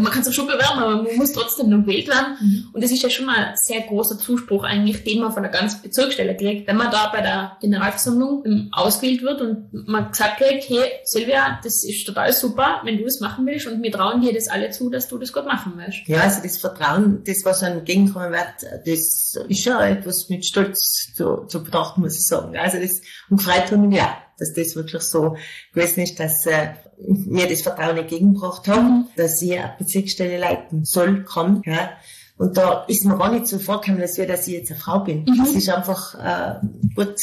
man 0.01 0.11
kann 0.11 0.23
sich 0.23 0.35
schon 0.35 0.47
bewerben, 0.47 0.79
aber 0.79 1.03
man 1.03 1.15
muss 1.15 1.31
trotzdem 1.31 1.69
noch 1.69 1.81
gewählt 1.81 2.07
werden. 2.07 2.37
Mhm. 2.39 2.69
Und 2.73 2.83
das 2.83 2.91
ist 2.91 3.03
ja 3.03 3.09
schon 3.09 3.25
mal 3.25 3.35
ein 3.35 3.53
sehr 3.55 3.81
großer 3.81 4.17
Zuspruch 4.17 4.63
eigentlich, 4.63 5.03
den 5.03 5.21
man 5.21 5.31
von 5.31 5.43
der 5.43 5.51
ganzen 5.51 5.81
Bezirksstelle 5.81 6.35
kriegt, 6.35 6.67
wenn 6.67 6.77
man 6.77 6.91
da 6.91 7.09
bei 7.11 7.21
der 7.21 7.57
Generalversammlung 7.61 8.69
ausgewählt 8.71 9.21
wird 9.21 9.30
und 9.39 9.87
man 9.87 10.11
gesagt 10.11 10.37
kriegt, 10.37 10.67
hey, 10.67 10.91
Silvia, 11.03 11.59
das 11.63 11.83
ist 11.83 12.05
total 12.05 12.33
super, 12.33 12.81
wenn 12.83 12.97
du 12.97 13.03
das 13.03 13.19
machen 13.19 13.45
willst 13.45 13.67
und 13.67 13.81
wir 13.81 13.91
trauen 13.91 14.21
dir 14.21 14.33
das 14.33 14.47
alle 14.47 14.71
zu, 14.71 14.89
dass 14.89 15.07
du 15.07 15.17
das 15.17 15.31
gut 15.31 15.45
machen 15.45 15.73
willst. 15.77 16.07
Ja, 16.07 16.21
also 16.21 16.41
das 16.41 16.57
Vertrauen, 16.57 17.23
das, 17.23 17.45
was 17.45 17.63
einem 17.63 17.79
entgegenkommen 17.79 18.31
wird, 18.31 18.85
das 18.85 19.37
ist 19.47 19.63
schon 19.63 19.79
etwas 19.79 20.27
mit 20.29 20.45
Stolz 20.45 21.13
zu, 21.15 21.45
zu 21.45 21.63
betrachten, 21.63 22.01
muss 22.01 22.17
ich 22.17 22.25
sagen. 22.25 22.57
Also 22.57 22.79
das, 22.79 23.01
und 23.29 23.37
gefreut 23.37 23.71
haben 23.71 23.91
ja, 23.91 24.17
dass 24.37 24.53
das 24.53 24.75
wirklich 24.75 25.03
so 25.03 25.37
gewesen 25.73 26.01
ist, 26.01 26.19
dass 26.19 26.47
äh, 26.47 26.73
mir 27.07 27.47
das 27.47 27.61
Vertrauen 27.61 27.97
entgegengebracht 27.97 28.67
haben, 28.67 28.87
mhm. 28.87 29.07
dass 29.15 29.41
ich 29.41 29.53
eine 29.53 29.75
Bezirksstelle 29.77 30.39
leiten 30.39 30.83
soll, 30.83 31.23
kann. 31.23 31.61
Ja. 31.65 31.91
Und 32.41 32.57
da 32.57 32.85
ist 32.87 33.05
mir 33.05 33.15
gar 33.19 33.31
nicht 33.31 33.45
so 33.45 33.59
vorgekommen, 33.59 34.01
als 34.01 34.17
wäre, 34.17 34.29
dass 34.29 34.47
ich 34.47 34.55
jetzt 34.55 34.71
eine 34.71 34.79
Frau 34.79 35.01
bin. 35.01 35.25
Mhm. 35.25 35.43
Es 35.45 35.53
ist 35.53 35.69
einfach 35.69 36.15
äh, 36.15 36.55
gut, 36.95 37.13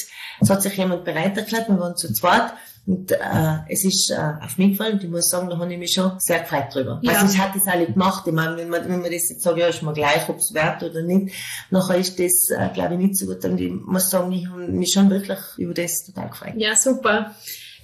es 0.41 0.49
hat 0.49 0.63
sich 0.63 0.77
jemand 0.77 1.05
bereit 1.05 1.37
erklärt, 1.37 1.69
wir 1.69 1.81
waren 1.81 1.97
zu 1.97 2.13
zweit. 2.13 2.53
Und 2.87 3.11
äh, 3.11 3.17
es 3.69 3.85
ist 3.85 4.13
äh, 4.13 4.45
auf 4.45 4.57
mich 4.59 4.71
gefallen 4.71 4.93
und 4.93 5.03
ich 5.03 5.11
muss 5.11 5.29
sagen, 5.29 5.51
da 5.51 5.59
habe 5.59 5.73
ich 5.73 5.79
mich 5.79 5.93
schon 5.93 6.13
sehr 6.19 6.39
gefreut 6.39 6.73
drüber. 6.73 7.01
Ja. 7.03 7.15
Also 7.15 7.35
ich 7.35 7.39
hatte 7.41 7.59
das 7.59 7.67
auch 7.67 7.77
nicht 7.77 7.95
gemacht. 7.95 8.29
Ich 8.29 8.33
meine, 8.33 8.57
wenn 8.59 8.69
man, 8.69 8.85
wenn 8.89 9.01
man 9.01 9.11
das 9.11 9.29
jetzt 9.29 9.43
sagt, 9.43 9.59
ja, 9.59 9.67
ist 9.67 9.83
mir 9.83 9.93
gleich, 9.93 10.29
ob 10.29 10.39
es 10.39 10.55
wert 10.55 10.85
oder 10.85 11.03
nicht, 11.03 11.35
nachher 11.71 11.97
ist 11.97 12.17
das, 12.21 12.51
äh, 12.51 12.69
glaube 12.73 12.95
ich, 12.95 13.01
nicht 13.01 13.17
so 13.17 13.27
gut. 13.27 13.45
Und 13.45 13.61
ich 13.61 13.73
muss 13.73 14.11
sagen, 14.11 14.31
ich 14.31 14.49
habe 14.49 14.69
mich 14.69 14.93
schon 14.93 15.11
wirklich 15.11 15.41
über 15.57 15.75
das 15.75 16.05
total 16.07 16.29
gefreut. 16.29 16.55
Ja, 16.59 16.77
super. 16.77 17.35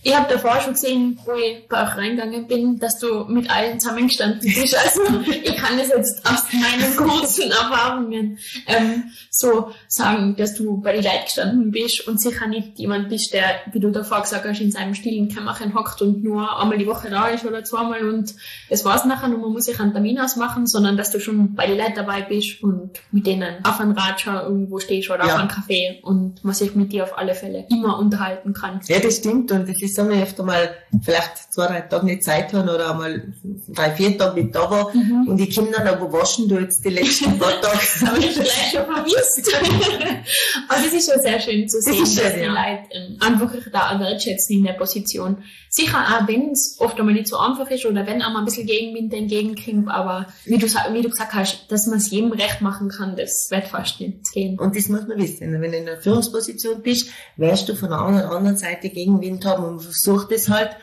Ich 0.06 0.14
habe 0.14 0.30
davor 0.30 0.61
schon 0.61 0.75
gesehen, 0.75 1.18
wo 1.25 1.32
ich 1.32 1.66
bei 1.66 1.82
euch 1.82 1.96
reingegangen 1.96 2.46
bin, 2.46 2.78
dass 2.78 2.99
du 2.99 3.25
mit 3.25 3.50
allen 3.50 3.80
zusammengestanden 3.80 4.40
bist. 4.40 4.76
Also 4.84 5.00
ich 5.30 5.56
kann 5.56 5.78
das 5.78 5.88
jetzt 5.88 6.26
aus 6.26 6.44
meinen 6.52 6.94
kurzen 6.96 7.50
Erfahrungen 7.50 8.38
ähm, 8.66 9.04
so 9.30 9.70
sagen, 9.88 10.37
dass 10.37 10.54
du 10.54 10.76
bei 10.82 10.92
den 10.92 11.04
Leuten 11.04 11.25
gestanden 11.25 11.70
bist 11.70 12.06
und 12.06 12.20
sicher 12.20 12.46
nicht 12.46 12.78
jemand 12.78 13.08
bist, 13.08 13.32
der, 13.32 13.61
wie 13.73 13.80
du 13.80 13.90
davor 13.90 14.20
gesagt 14.20 14.44
hast, 14.44 14.61
in 14.61 14.70
seinem 14.70 14.94
stillen 14.94 15.28
Kämmerchen 15.28 15.75
hockt 15.75 16.02
und 16.02 16.23
nur 16.23 16.61
einmal 16.61 16.76
die 16.76 16.87
Woche 16.87 17.08
da 17.08 17.28
ist 17.28 17.46
oder 17.46 17.64
zweimal 17.64 18.06
und 18.06 18.34
das 18.68 18.84
war's 18.84 19.06
nachher 19.06 19.28
und 19.28 19.40
man 19.40 19.52
muss 19.52 19.64
sich 19.64 19.80
einen 19.80 19.92
Termin 19.92 20.20
ausmachen, 20.20 20.66
sondern 20.66 20.99
dass 20.99 21.12
du 21.12 21.18
schon 21.18 21.54
bei 21.54 21.66
den 21.66 21.78
Leuten 21.78 21.94
dabei 21.94 22.20
bist 22.23 22.62
und 22.62 22.90
mit 23.11 23.26
denen 23.26 23.64
auf 23.64 23.80
einem 23.80 23.92
Radscher 23.92 24.44
irgendwo 24.44 24.78
stehst 24.80 25.08
oder 25.08 25.26
ja. 25.26 25.34
auf 25.34 25.40
einem 25.40 25.49
Café 25.49 26.02
und 26.02 26.44
man 26.44 26.54
sich 26.54 26.75
mit 26.75 26.92
dir 26.92 27.04
auf 27.04 27.16
alle 27.16 27.34
Fälle 27.34 27.67
immer 27.71 27.99
unterhalten 27.99 28.52
kann. 28.52 28.80
Ja, 28.86 28.99
das 28.99 29.17
stimmt 29.17 29.50
und 29.50 29.67
das 29.69 29.80
ist 29.80 29.94
ist, 29.99 30.09
wenn 30.09 30.17
ich 30.19 30.23
öfter 30.23 30.43
mal 30.43 30.75
vielleicht 31.02 31.52
zwei, 31.52 31.67
drei 31.67 31.80
Tage 31.83 32.07
nicht 32.07 32.25
Zeit 32.25 32.52
habe 32.52 32.75
oder 32.75 32.91
einmal 32.91 33.33
drei, 33.69 33.91
vier 33.93 34.17
Tage 34.19 34.43
nicht 34.43 34.54
da 34.54 34.71
war 34.71 34.95
mhm. 34.95 35.28
und 35.28 35.54
komme 35.54 35.71
dann 35.71 35.87
aber 35.87 36.13
waschen 36.13 36.49
du 36.49 36.59
jetzt 36.59 36.85
die 36.85 36.91
letzten 36.91 37.39
paar 37.39 37.61
Tage. 37.61 37.78
das 37.78 38.09
habe 38.09 38.19
ich 38.19 38.33
vielleicht 38.33 38.73
schon 38.73 38.85
vermisst. 38.85 39.54
aber 40.69 40.83
das 40.83 40.93
ist 40.93 41.11
schon 41.11 41.23
sehr 41.23 41.41
schön 41.41 41.69
zu 41.69 41.80
sehen, 41.80 42.00
dass 42.00 42.15
schön, 42.15 42.35
die 42.35 42.41
ja. 42.41 42.49
Leute 42.49 42.89
ähm, 42.93 43.17
einfach 43.21 43.52
da 43.73 44.00
wertschätzen 44.00 44.59
in 44.59 44.65
der 44.65 44.73
Position. 44.75 45.39
Sicher 45.69 45.99
auch, 45.99 46.28
wenn 46.28 46.52
es 46.52 46.76
oft 46.78 46.99
einmal 47.00 47.15
nicht 47.15 47.26
so 47.26 47.37
einfach 47.37 47.69
ist 47.71 47.85
oder 47.85 48.07
wenn 48.07 48.23
auch 48.23 48.33
mal 48.33 48.41
ein 48.41 48.45
bisschen 48.45 48.67
Gegenwind 48.67 49.13
entgegenkommt, 49.13 49.89
aber 49.89 50.26
wie 50.45 50.59
du, 50.59 50.67
wie 50.67 51.02
du 51.02 51.11
gesagt 51.11 51.35
hast, 51.35 51.67
dass 51.69 51.87
man 51.87 51.99
es 51.99 52.11
jedem 52.11 52.33
recht 52.33 52.61
machen 52.61 52.89
kann, 52.89 53.17
das 53.17 53.49
wird 53.50 53.67
fast 53.67 54.00
nicht 54.00 54.30
gehen. 54.33 54.59
Und 54.59 54.76
das 54.76 54.89
muss 54.89 55.07
man 55.09 55.19
wissen. 55.19 55.61
Wenn 55.61 55.73
du 55.73 55.78
in 55.78 55.89
einer 55.89 56.00
Führungsposition 56.00 56.83
bist, 56.83 57.11
wirst 57.37 57.69
du 57.69 57.75
von 57.75 57.91
der 57.91 57.99
anderen 57.99 58.57
Seite 58.57 58.89
Gegenwind 58.89 59.45
haben 59.45 59.65
und 59.65 59.83
versucht 59.84 60.32
es 60.32 60.49
halt 60.49 60.76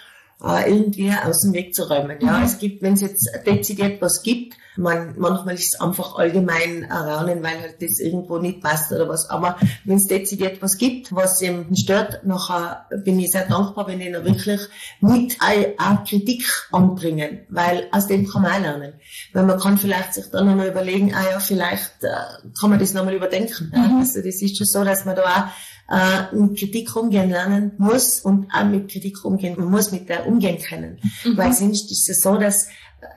äh, 0.43 0.69
irgendwie 0.69 1.11
aus 1.11 1.41
dem 1.41 1.53
Weg 1.53 1.73
zu 1.75 1.83
räumen. 1.83 2.17
Ja, 2.21 2.39
mhm. 2.39 2.45
es 2.45 2.57
gibt, 2.57 2.81
wenn 2.81 2.93
es 2.93 3.01
jetzt 3.01 3.29
dezidiert 3.45 4.01
was 4.01 4.23
gibt, 4.23 4.55
man, 4.77 5.15
manchmal 5.17 5.55
ist 5.55 5.73
es 5.73 5.81
einfach 5.81 6.15
allgemein 6.15 6.83
erraunen, 6.83 7.43
weil 7.43 7.59
halt 7.59 7.81
das 7.81 7.99
irgendwo 7.99 8.37
nicht 8.37 8.61
passt 8.61 8.91
oder 8.91 9.07
was. 9.09 9.29
Aber 9.29 9.57
wenn 9.83 9.97
es 9.97 10.07
dezidiert 10.07 10.61
was 10.61 10.77
gibt, 10.77 11.13
was 11.13 11.41
ihm 11.41 11.75
stört, 11.75 12.25
nachher 12.25 12.85
bin 13.03 13.19
ich 13.19 13.31
sehr 13.31 13.47
dankbar, 13.47 13.87
wenn 13.87 13.99
die 13.99 14.11
wirklich 14.11 14.61
mit 15.01 15.37
auch 15.77 16.03
Kritik 16.05 16.43
anbringen, 16.71 17.41
weil 17.49 17.87
aus 17.91 18.07
dem 18.07 18.27
kann 18.27 18.43
man 18.43 18.53
auch 18.53 18.61
lernen. 18.61 18.93
Weil 19.33 19.43
man 19.43 19.59
kann 19.59 19.77
vielleicht 19.77 20.13
sich 20.13 20.25
dann 20.31 20.45
nochmal 20.45 20.69
überlegen, 20.69 21.13
ah 21.13 21.31
ja, 21.31 21.39
vielleicht 21.39 22.03
äh, 22.03 22.49
kann 22.59 22.69
man 22.69 22.79
das 22.79 22.93
nochmal 22.93 23.13
überdenken. 23.13 23.71
Mhm. 23.75 23.99
Also 23.99 24.21
das 24.21 24.41
ist 24.41 24.57
schon 24.57 24.67
so, 24.67 24.83
dass 24.83 25.05
man 25.05 25.15
da 25.15 25.23
auch 25.23 25.47
äh, 25.91 26.34
mit 26.36 26.58
Kritik 26.58 26.95
umgehen 26.95 27.30
lernen 27.30 27.73
muss 27.77 28.21
und 28.21 28.47
auch 28.54 28.63
mit 28.63 28.89
Kritik 28.89 29.25
umgehen, 29.25 29.56
man 29.58 29.69
muss 29.69 29.91
mit 29.91 30.08
der 30.08 30.25
umgehen 30.25 30.58
können. 30.58 30.99
Mhm. 31.23 31.38
Weil 31.38 31.54
sonst 31.54 31.91
ist 31.91 32.10
es 32.10 32.21
so, 32.21 32.38
dass 32.38 32.69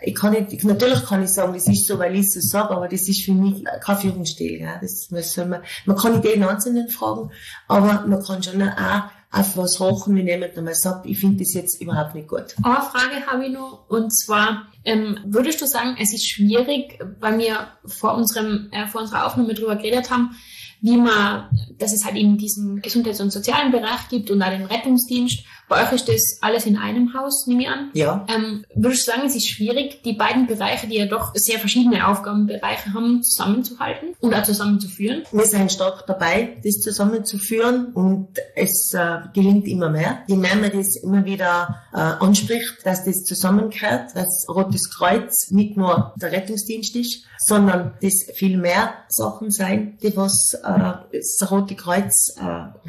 ich 0.03 0.15
kann 0.15 0.33
nicht, 0.33 0.65
natürlich 0.65 1.05
kann 1.05 1.23
ich 1.23 1.31
sagen, 1.31 1.53
das 1.53 1.69
ist 1.69 1.87
so, 1.87 1.99
weil 1.99 2.15
ich 2.15 2.27
es 2.27 2.35
so 2.35 2.41
sage, 2.41 2.71
aber 2.71 2.89
das 2.89 3.09
ist 3.09 3.23
für 3.25 3.33
mich 3.33 3.65
kein 3.81 3.99
Führungsstil. 3.99 4.61
Ja. 4.61 4.81
Das 4.81 5.09
soll 5.33 5.47
man, 5.47 5.63
man 5.85 5.97
kann 5.97 6.13
nicht 6.13 6.25
jeden 6.25 6.43
Einzelnen 6.43 6.89
fragen, 6.89 7.31
aber 7.69 8.07
man 8.07 8.23
kann 8.23 8.43
schon 8.43 8.63
auch 8.63 9.05
auf 9.31 9.57
was 9.57 9.81
hochen, 9.81 10.17
wenn 10.17 10.27
jemand 10.27 10.57
einmal 10.57 10.75
sagt, 10.75 11.07
ich 11.07 11.19
finde 11.19 11.39
das 11.39 11.55
jetzt 11.55 11.81
überhaupt 11.83 12.15
nicht 12.15 12.29
gut. 12.29 12.55
Eine 12.63 12.77
Frage 12.77 13.27
habe 13.27 13.47
ich 13.47 13.53
noch, 13.53 13.85
und 13.89 14.11
zwar, 14.11 14.69
ähm, 14.85 15.19
würdest 15.27 15.61
du 15.61 15.67
sagen, 15.67 15.97
es 16.01 16.15
ist 16.15 16.29
schwierig, 16.29 16.99
weil 17.21 17.39
wir 17.39 17.69
vor 17.85 18.15
unserem, 18.15 18.69
äh, 18.71 18.87
vor 18.87 19.03
unserer 19.03 19.27
Aufnahme 19.27 19.55
drüber 19.55 19.77
geredet 19.77 20.11
haben, 20.11 20.37
wie 20.85 20.99
man, 20.99 21.49
dass 21.79 21.95
es 21.95 22.05
halt 22.05 22.15
eben 22.17 22.37
diesen 22.37 22.83
Gesundheits- 22.83 23.23
und 23.23 23.31
sozialen 23.31 23.73
Bereich 23.73 24.07
gibt 24.11 24.31
und 24.31 24.43
auch 24.43 24.51
den 24.51 24.67
Rettungsdienst. 24.67 25.43
Bei 25.69 25.85
euch 25.85 25.93
ist 25.93 26.09
das 26.09 26.39
alles 26.43 26.67
in 26.67 26.77
einem 26.77 27.15
Haus, 27.15 27.47
nehme 27.47 27.63
ich 27.63 27.69
an. 27.69 27.91
Ja. 27.95 28.27
Ähm, 28.29 28.65
würdest 28.75 29.07
du 29.07 29.13
sagen, 29.13 29.27
es 29.27 29.35
ist 29.35 29.49
schwierig, 29.49 30.03
die 30.03 30.13
beiden 30.13 30.47
Bereiche, 30.47 30.87
die 30.87 30.97
ja 30.97 31.07
doch 31.07 31.33
sehr 31.35 31.59
verschiedene 31.59 32.07
Aufgabenbereiche 32.07 32.93
haben, 32.93 33.23
zusammenzuhalten 33.23 34.15
und 34.21 34.35
auch 34.35 34.43
zusammenzuführen? 34.43 35.23
Wir 35.33 35.47
sind 35.47 35.73
stark 35.73 36.07
dabei, 36.07 36.59
das 36.63 36.81
zusammenzuführen 36.81 37.93
und 37.95 38.29
es 38.55 38.93
äh, 38.95 39.21
gelingt 39.33 39.67
immer 39.67 39.89
mehr. 39.89 40.19
Je 40.27 40.37
mehr 40.37 40.57
man 40.57 40.71
das 40.73 40.97
immer 40.97 41.25
wieder 41.25 41.83
äh, 41.93 41.97
anspricht, 41.99 42.79
dass 42.85 43.05
das 43.05 43.25
zusammengehört, 43.25 44.15
dass 44.15 44.47
Rotes 44.49 44.91
Kreuz 44.91 45.51
nicht 45.51 45.77
nur 45.77 46.13
der 46.17 46.33
Rettungsdienst 46.33 46.95
ist, 46.97 47.25
sondern 47.39 47.95
das 48.01 48.27
viel 48.35 48.59
mehr 48.59 48.95
Sachen 49.09 49.51
sein, 49.51 49.99
die 50.03 50.17
was 50.17 50.55
äh, 50.63 50.93
das 51.13 51.51
Rote 51.51 51.75
Kreuz 51.75 52.35
äh, 52.37 52.43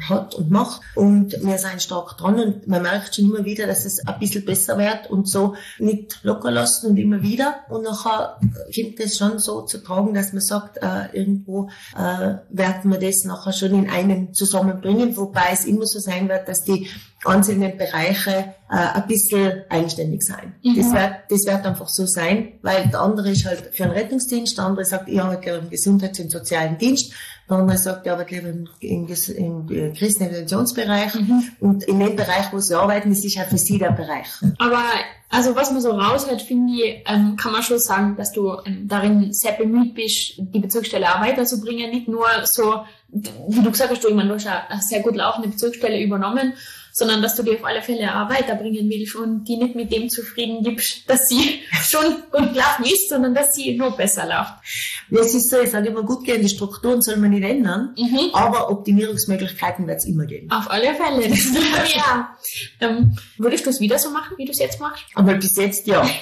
hat 0.08 0.34
und 0.34 0.50
macht. 0.50 0.82
Und 0.94 1.32
wir 1.42 1.58
sind 1.58 1.82
stark 1.82 2.16
dran 2.16 2.40
und 2.40 2.65
man 2.66 2.82
merkt 2.82 3.14
schon 3.14 3.26
immer 3.26 3.44
wieder, 3.44 3.66
dass 3.66 3.84
es 3.84 4.06
ein 4.06 4.18
bisschen 4.18 4.44
besser 4.44 4.76
wird 4.78 5.10
und 5.10 5.28
so 5.28 5.54
nicht 5.78 6.18
locker 6.22 6.50
lassen 6.50 6.90
und 6.90 6.96
immer 6.96 7.22
wieder. 7.22 7.60
Und 7.68 7.84
nachher 7.84 8.38
kommt 8.74 9.00
es 9.00 9.16
schon 9.16 9.38
so 9.38 9.62
zu 9.62 9.78
tragen, 9.78 10.14
dass 10.14 10.32
man 10.32 10.42
sagt, 10.42 10.78
äh, 10.78 11.16
irgendwo 11.16 11.68
äh, 11.96 12.36
werden 12.50 12.90
wir 12.90 12.98
das 12.98 13.24
nachher 13.24 13.52
schon 13.52 13.74
in 13.74 13.90
einen 13.90 14.34
zusammenbringen, 14.34 15.16
wobei 15.16 15.50
es 15.52 15.64
immer 15.64 15.86
so 15.86 15.98
sein 15.98 16.28
wird, 16.28 16.48
dass 16.48 16.62
die 16.62 16.88
einzelnen 17.24 17.76
Bereiche 17.76 18.54
äh, 18.70 18.76
ein 18.76 19.06
bisschen 19.06 19.64
eigenständig 19.68 20.22
sein. 20.22 20.54
Mhm. 20.62 20.76
Das, 20.76 20.92
wird, 20.92 21.14
das 21.30 21.46
wird 21.46 21.66
einfach 21.66 21.88
so 21.88 22.06
sein, 22.06 22.58
weil 22.62 22.88
der 22.88 23.00
andere 23.00 23.30
ist 23.30 23.46
halt 23.46 23.74
für 23.74 23.84
einen 23.84 23.92
Rettungsdienst, 23.92 24.58
der 24.58 24.64
andere 24.64 24.84
sagt, 24.84 25.08
ich 25.08 25.20
arbeite 25.20 25.50
im 25.50 25.70
Gesundheits- 25.70 26.20
und 26.20 26.30
Sozialen 26.30 26.78
Dienst, 26.78 27.12
andere 27.48 27.78
sagt, 27.78 28.06
ich 28.06 28.12
arbeite 28.12 28.36
im, 28.36 28.68
im, 28.80 29.06
im, 29.08 29.68
im 29.68 29.94
Kriseninterventionsbereich 29.94 31.14
Mhm. 31.14 31.44
und 31.60 31.84
in 31.84 32.00
dem 32.00 32.16
Bereich, 32.16 32.52
wo 32.52 32.58
sie 32.58 32.74
arbeiten, 32.74 33.12
ist 33.12 33.38
halt 33.38 33.48
für 33.48 33.58
sie 33.58 33.78
der 33.78 33.92
Bereich. 33.92 34.26
Aber 34.58 34.82
also 35.28 35.54
was 35.56 35.70
man 35.70 35.80
so 35.80 35.90
raushört, 35.90 36.42
finde 36.42 36.72
ich, 36.74 37.04
ähm, 37.06 37.36
kann 37.36 37.52
man 37.52 37.62
schon 37.62 37.78
sagen, 37.78 38.16
dass 38.16 38.32
du 38.32 38.56
ähm, 38.64 38.86
darin 38.88 39.32
sehr 39.32 39.52
bemüht 39.52 39.94
bist, 39.94 40.34
die 40.38 40.60
Bezirksstelle 40.60 41.06
auch 41.14 41.20
weiterzubringen. 41.20 41.90
Nicht 41.90 42.08
nur 42.08 42.26
so, 42.44 42.80
wie 43.08 43.62
du 43.62 43.70
gesagt 43.70 43.90
hast, 43.90 44.04
du, 44.04 44.08
ich 44.08 44.14
meine, 44.14 44.28
du 44.28 44.34
hast 44.36 44.44
ja 44.44 44.66
eine 44.68 44.80
sehr 44.82 45.02
gut 45.02 45.16
laufende 45.16 45.48
Bezirksstelle 45.48 46.00
übernommen, 46.02 46.54
sondern 46.98 47.20
dass 47.20 47.34
du 47.36 47.42
die 47.42 47.50
auf 47.58 47.64
alle 47.64 47.82
Fälle 47.82 48.08
auch 48.08 48.30
weiterbringen 48.30 48.88
willst 48.88 49.14
und 49.16 49.44
die 49.44 49.58
nicht 49.58 49.74
mit 49.74 49.92
dem 49.92 50.08
zufrieden 50.08 50.62
gibst, 50.64 51.02
dass 51.08 51.28
sie 51.28 51.60
schon 51.90 52.04
gut 52.32 52.54
gelaufen 52.54 52.84
ist, 52.86 53.10
sondern 53.10 53.34
dass 53.34 53.54
sie 53.54 53.76
noch 53.76 53.94
besser 53.98 54.24
läuft. 54.26 54.54
Es 55.26 55.34
ist 55.34 55.50
so, 55.50 55.60
ich 55.60 55.70
sage 55.70 55.88
immer, 55.88 56.02
gut 56.04 56.24
gehende 56.24 56.48
Strukturen 56.48 57.02
soll 57.02 57.18
man 57.18 57.30
nicht 57.30 57.44
ändern, 57.44 57.94
Mhm. 57.98 58.30
aber 58.32 58.70
Optimierungsmöglichkeiten 58.70 59.86
wird 59.86 59.98
es 59.98 60.06
immer 60.06 60.24
geben. 60.24 60.50
Auf 60.50 60.70
alle 60.70 60.94
Fälle. 60.94 61.28
Das 61.28 61.94
ja. 61.94 62.34
Ähm, 62.80 63.14
würdest 63.36 63.66
du 63.66 63.70
es 63.70 63.78
wieder 63.80 63.98
so 63.98 64.08
machen, 64.10 64.34
wie 64.38 64.46
du 64.46 64.52
es 64.52 64.58
jetzt 64.58 64.80
machst? 64.80 65.04
Aber 65.14 65.34
bis 65.34 65.54
jetzt 65.56 65.86
ja. 65.86 66.02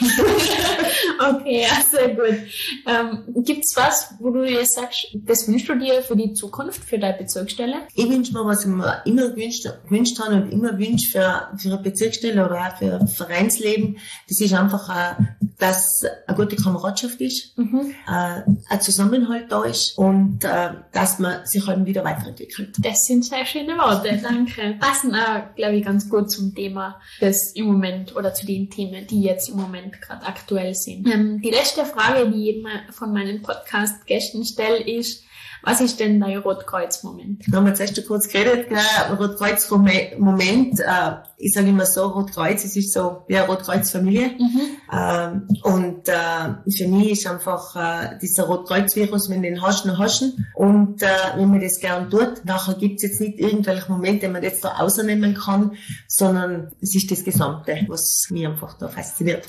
Okay, 1.19 1.63
ja, 1.63 1.69
sehr 1.91 2.09
gut. 2.15 2.39
Ähm, 2.87 3.45
gibt's 3.45 3.77
was, 3.77 4.15
wo 4.19 4.31
du 4.31 4.45
dir 4.45 4.65
sagst, 4.67 5.07
das 5.15 5.47
wünschst 5.47 5.69
du 5.69 5.77
dir 5.77 6.03
für 6.03 6.17
die 6.17 6.33
Zukunft, 6.33 6.83
für 6.85 6.99
deine 6.99 7.17
Bezirksstelle? 7.17 7.77
Ich 7.95 8.09
wünsche 8.09 8.33
mir, 8.33 8.45
was 8.45 8.63
ich 8.63 8.67
mir 8.71 9.03
immer 9.07 9.29
gewünscht, 9.29 9.67
gewünscht 9.89 10.19
habe 10.19 10.35
und 10.37 10.51
immer 10.53 10.64
wünsche 10.79 11.11
für, 11.11 11.49
für 11.57 11.69
eine 11.69 11.79
Bezirksstelle 11.79 12.45
oder 12.45 12.69
auch 12.69 12.77
für 12.79 13.01
ein 13.01 13.09
Vereinsleben, 13.09 13.99
das 14.29 14.41
ist 14.41 14.53
einfach, 14.55 14.89
äh, 14.89 15.23
dass 15.59 16.03
eine 16.27 16.37
gute 16.37 16.57
Kameradschaft 16.57 17.21
ist, 17.21 17.57
Mhm. 17.57 17.95
äh, 18.09 18.43
ein 18.69 18.81
Zusammenhalt 18.81 19.51
da 19.51 19.63
ist 19.65 19.97
und 19.97 20.45
äh, 20.45 20.71
dass 20.93 21.19
man 21.19 21.47
sich 21.47 21.67
halt 21.67 21.85
wieder 21.87 22.05
weiterentwickelt. 22.05 22.77
Das 22.81 23.05
sind 23.05 23.25
sehr 23.25 23.45
schöne 23.47 23.77
Worte, 23.77 24.19
danke. 24.23 24.77
Passen 24.81 25.15
auch, 25.15 25.55
glaube 25.55 25.77
ich, 25.77 25.85
ganz 25.85 26.09
gut 26.09 26.31
zum 26.31 26.55
Thema, 26.55 27.01
das 27.21 27.53
im 27.53 27.67
Moment 27.67 28.15
oder 28.17 28.35
zu 28.35 28.47
den 28.47 28.71
Themen, 28.71 29.07
die 29.07 29.23
jetzt 29.23 29.49
im 29.49 29.57
Moment 29.57 30.01
gerade 30.01 30.27
aktuell 30.27 30.75
sind. 30.75 31.07
Ähm, 31.09 31.41
die 31.43 31.51
letzte 31.51 31.85
Frage, 31.85 32.31
die 32.31 32.51
ich 32.51 32.67
von 32.95 33.13
meinen 33.13 33.43
Podcast-Gästen 33.43 34.45
stelle, 34.45 34.79
ist, 34.79 35.25
was 35.65 35.81
ist 35.81 35.99
denn 36.01 36.21
dein 36.21 36.39
Rotkreuz-Moment? 36.39 37.45
Da 37.49 37.57
haben 37.57 37.67
wir 37.67 37.75
zuerst 37.75 37.97
schon 37.97 38.07
kurz 38.07 38.29
geredet, 38.29 38.69
gell? 38.69 38.79
Rotkreuz 39.19 39.65
vom 39.65 39.89
Moment, 40.19 40.81
äh, 40.81 41.17
ich 41.39 41.53
sage 41.53 41.69
immer 41.69 41.87
so, 41.87 42.07
Rotkreuz, 42.07 42.65
es 42.65 42.77
ist 42.77 42.93
so 42.93 43.23
wie 43.29 43.37
eine 43.37 43.47
Rotkreuz-Familie. 43.47 44.29
Mhm. 44.39 44.61
Ähm, 44.93 45.49
und 45.63 46.09
äh, 46.09 46.73
für 46.77 46.89
mich 46.89 47.13
ist 47.13 47.27
einfach 47.27 47.75
äh, 47.77 48.19
dieser 48.21 48.45
Rotkreuz-Virus, 48.45 49.31
wenn 49.31 49.43
den 49.43 49.63
hast, 49.63 49.87
dann 49.87 49.99
hast 49.99 50.21
du 50.21 50.27
ihn. 50.27 50.47
Und 50.55 51.03
äh, 51.03 51.07
wenn 51.37 51.51
man 51.51 51.61
das 51.61 51.81
gern 51.81 52.11
tut, 52.11 52.45
nachher 52.45 52.75
gibt's 52.75 53.03
jetzt 53.03 53.21
nicht 53.21 53.39
irgendwelche 53.39 53.91
Momente, 53.91 54.27
die 54.27 54.33
man 54.33 54.43
jetzt 54.43 54.65
da 54.65 54.69
rausnehmen 54.69 55.35
kann, 55.35 55.77
sondern 56.09 56.73
es 56.81 56.95
ist 56.95 57.11
das 57.11 57.25
Gesamte, 57.25 57.85
was 57.89 58.27
mich 58.31 58.47
einfach 58.47 58.75
da 58.79 58.89
fasziniert. 58.89 59.47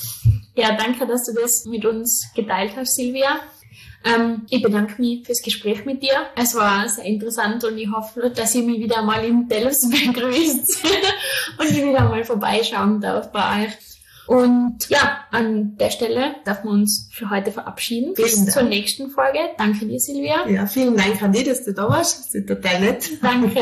Ja, 0.56 0.76
danke, 0.78 1.06
dass 1.06 1.26
du 1.26 1.34
das 1.34 1.66
mit 1.66 1.86
uns 1.86 2.32
geteilt 2.36 2.72
hast, 2.76 2.96
Silvia. 2.96 3.40
Ähm, 4.06 4.44
ich 4.50 4.62
bedanke 4.62 5.02
mich 5.02 5.26
fürs 5.26 5.42
Gespräch 5.42 5.84
mit 5.84 6.04
dir. 6.04 6.28
Es 6.36 6.54
war 6.54 6.88
sehr 6.88 7.06
interessant 7.06 7.64
und 7.64 7.78
ich 7.78 7.90
hoffe, 7.92 8.32
dass 8.34 8.54
ihr 8.54 8.64
mich 8.64 8.80
wieder 8.80 9.02
mal 9.02 9.26
in 9.26 9.48
Delfs 9.48 9.90
begrüßt 9.90 10.86
und 11.60 11.70
ich 11.70 11.78
wieder 11.84 12.08
mal 12.08 12.24
vorbeischauen 12.24 13.02
darf 13.02 13.32
bei 13.32 13.66
euch. 13.66 13.74
Und 14.28 14.90
ja, 14.90 15.20
an 15.32 15.78
der 15.78 15.92
Stelle 15.92 16.36
darf 16.46 16.64
man 16.64 16.82
uns 16.82 17.10
für 17.12 17.30
heute 17.30 17.52
verabschieden. 17.52 18.14
Bis 18.16 18.34
Vielen 18.34 18.46
Dank. 18.46 18.52
zur 18.54 18.64
nächsten 18.64 19.10
Folge. 19.12 19.40
Danke 19.58 19.86
dir, 19.86 20.00
Silvia. 20.00 20.48
Ja, 20.50 20.66
vielen 20.66 20.98
Dank 20.98 21.22
an 21.22 21.32
dich, 21.32 21.44
dass 21.44 21.64
du 21.64 21.74
da 21.74 21.88
warst. 21.90 22.20
Das 22.20 22.36
ist 22.36 22.48
total 22.48 22.80
nett. 22.80 23.10
Danke. 23.22 23.62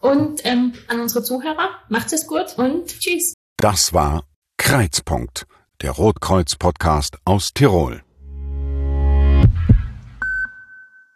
Und 0.00 0.44
ähm, 0.44 0.72
an 0.88 1.00
unsere 1.00 1.22
Zuhörer, 1.22 1.70
macht 1.88 2.12
es 2.12 2.26
gut 2.26 2.54
und 2.56 2.86
tschüss. 2.98 3.34
Das 3.58 3.92
war 3.92 4.24
Kreizpunkt, 4.58 5.46
der 5.82 5.92
Rotkreuz-Podcast 5.92 7.18
aus 7.24 7.52
Tirol. 7.54 8.05